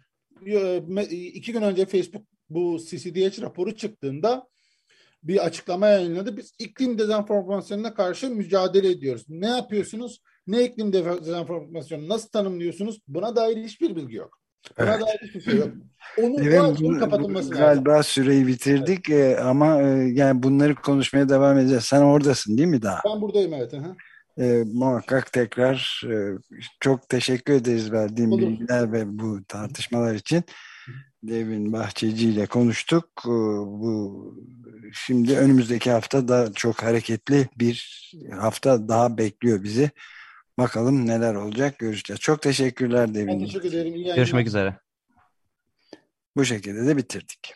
E, 0.45 0.77
iki 1.09 1.53
gün 1.53 1.61
önce 1.61 1.85
Facebook 1.85 2.25
bu 2.49 2.79
CCDH 2.79 3.41
raporu 3.41 3.75
çıktığında 3.75 4.47
bir 5.23 5.45
açıklama 5.45 5.87
yayınladı. 5.87 6.37
Biz 6.37 6.53
iklim 6.59 6.97
dezenformasyonuna 6.97 7.93
karşı 7.93 8.29
mücadele 8.29 8.89
ediyoruz. 8.89 9.25
Ne 9.29 9.47
yapıyorsunuz? 9.47 10.21
Ne 10.47 10.63
iklim 10.63 10.93
dezenformasyonu 10.93 12.09
nasıl 12.09 12.29
tanımlıyorsunuz? 12.29 12.99
Buna 13.07 13.35
dair 13.35 13.57
hiçbir 13.57 13.95
bilgi 13.95 14.15
yok. 14.15 14.37
Buna 14.79 14.93
evet. 14.93 15.01
dair 15.01 15.19
hiçbir 15.27 15.41
şey 15.41 15.55
yok. 15.55 15.69
Onu 16.17 16.35
evet, 16.41 16.61
bu, 16.81 16.99
kapatılması 16.99 17.49
galiba 17.49 17.91
lazım. 17.91 18.03
süreyi 18.03 18.47
bitirdik 18.47 19.09
evet. 19.09 19.39
ama 19.39 19.67
yani 20.11 20.43
bunları 20.43 20.75
konuşmaya 20.75 21.29
devam 21.29 21.57
edeceğiz. 21.57 21.83
Sen 21.83 22.01
oradasın 22.01 22.57
değil 22.57 22.67
mi 22.69 22.81
daha? 22.81 23.01
Ben 23.05 23.21
buradayım 23.21 23.53
evet. 23.53 23.73
Aha. 23.73 23.95
E, 24.37 24.63
muhakkak 24.73 25.33
tekrar 25.33 26.03
e, 26.09 26.37
çok 26.79 27.09
teşekkür 27.09 27.53
ederiz 27.53 27.91
verdiğim 27.91 28.31
Olur. 28.31 28.41
bilgiler 28.41 28.91
ve 28.91 29.19
bu 29.19 29.43
tartışmalar 29.47 30.15
için. 30.15 30.43
Devin 31.23 31.73
Bahçeci 31.73 32.29
ile 32.29 32.45
konuştuk. 32.45 33.05
E, 33.25 33.29
bu 33.65 34.35
şimdi 34.93 35.37
önümüzdeki 35.37 35.91
hafta 35.91 36.27
da 36.27 36.53
çok 36.53 36.83
hareketli 36.83 37.49
bir 37.59 38.11
hafta 38.39 38.87
daha 38.87 39.17
bekliyor 39.17 39.63
bizi. 39.63 39.91
Bakalım 40.57 41.07
neler 41.07 41.35
olacak 41.35 41.79
göreceğiz. 41.79 42.19
Çok 42.19 42.41
teşekkürler 42.41 43.13
Devin. 43.13 43.27
Ben 43.27 43.39
teşekkür 43.39 43.69
ederim. 43.69 43.95
İyi 43.95 44.15
Görüşmek 44.15 44.47
üzere. 44.47 44.75
Bu 46.35 46.45
şekilde 46.45 46.87
de 46.87 46.97
bitirdik. 46.97 47.53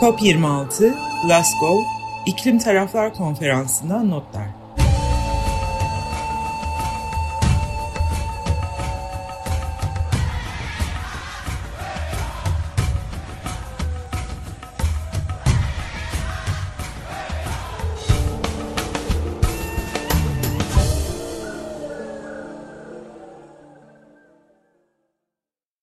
COP26, 0.00 0.94
Glasgow, 1.22 1.84
İklim 2.26 2.58
Taraflar 2.58 3.14
Konferansı'ndan 3.14 4.10
notlar. 4.10 4.46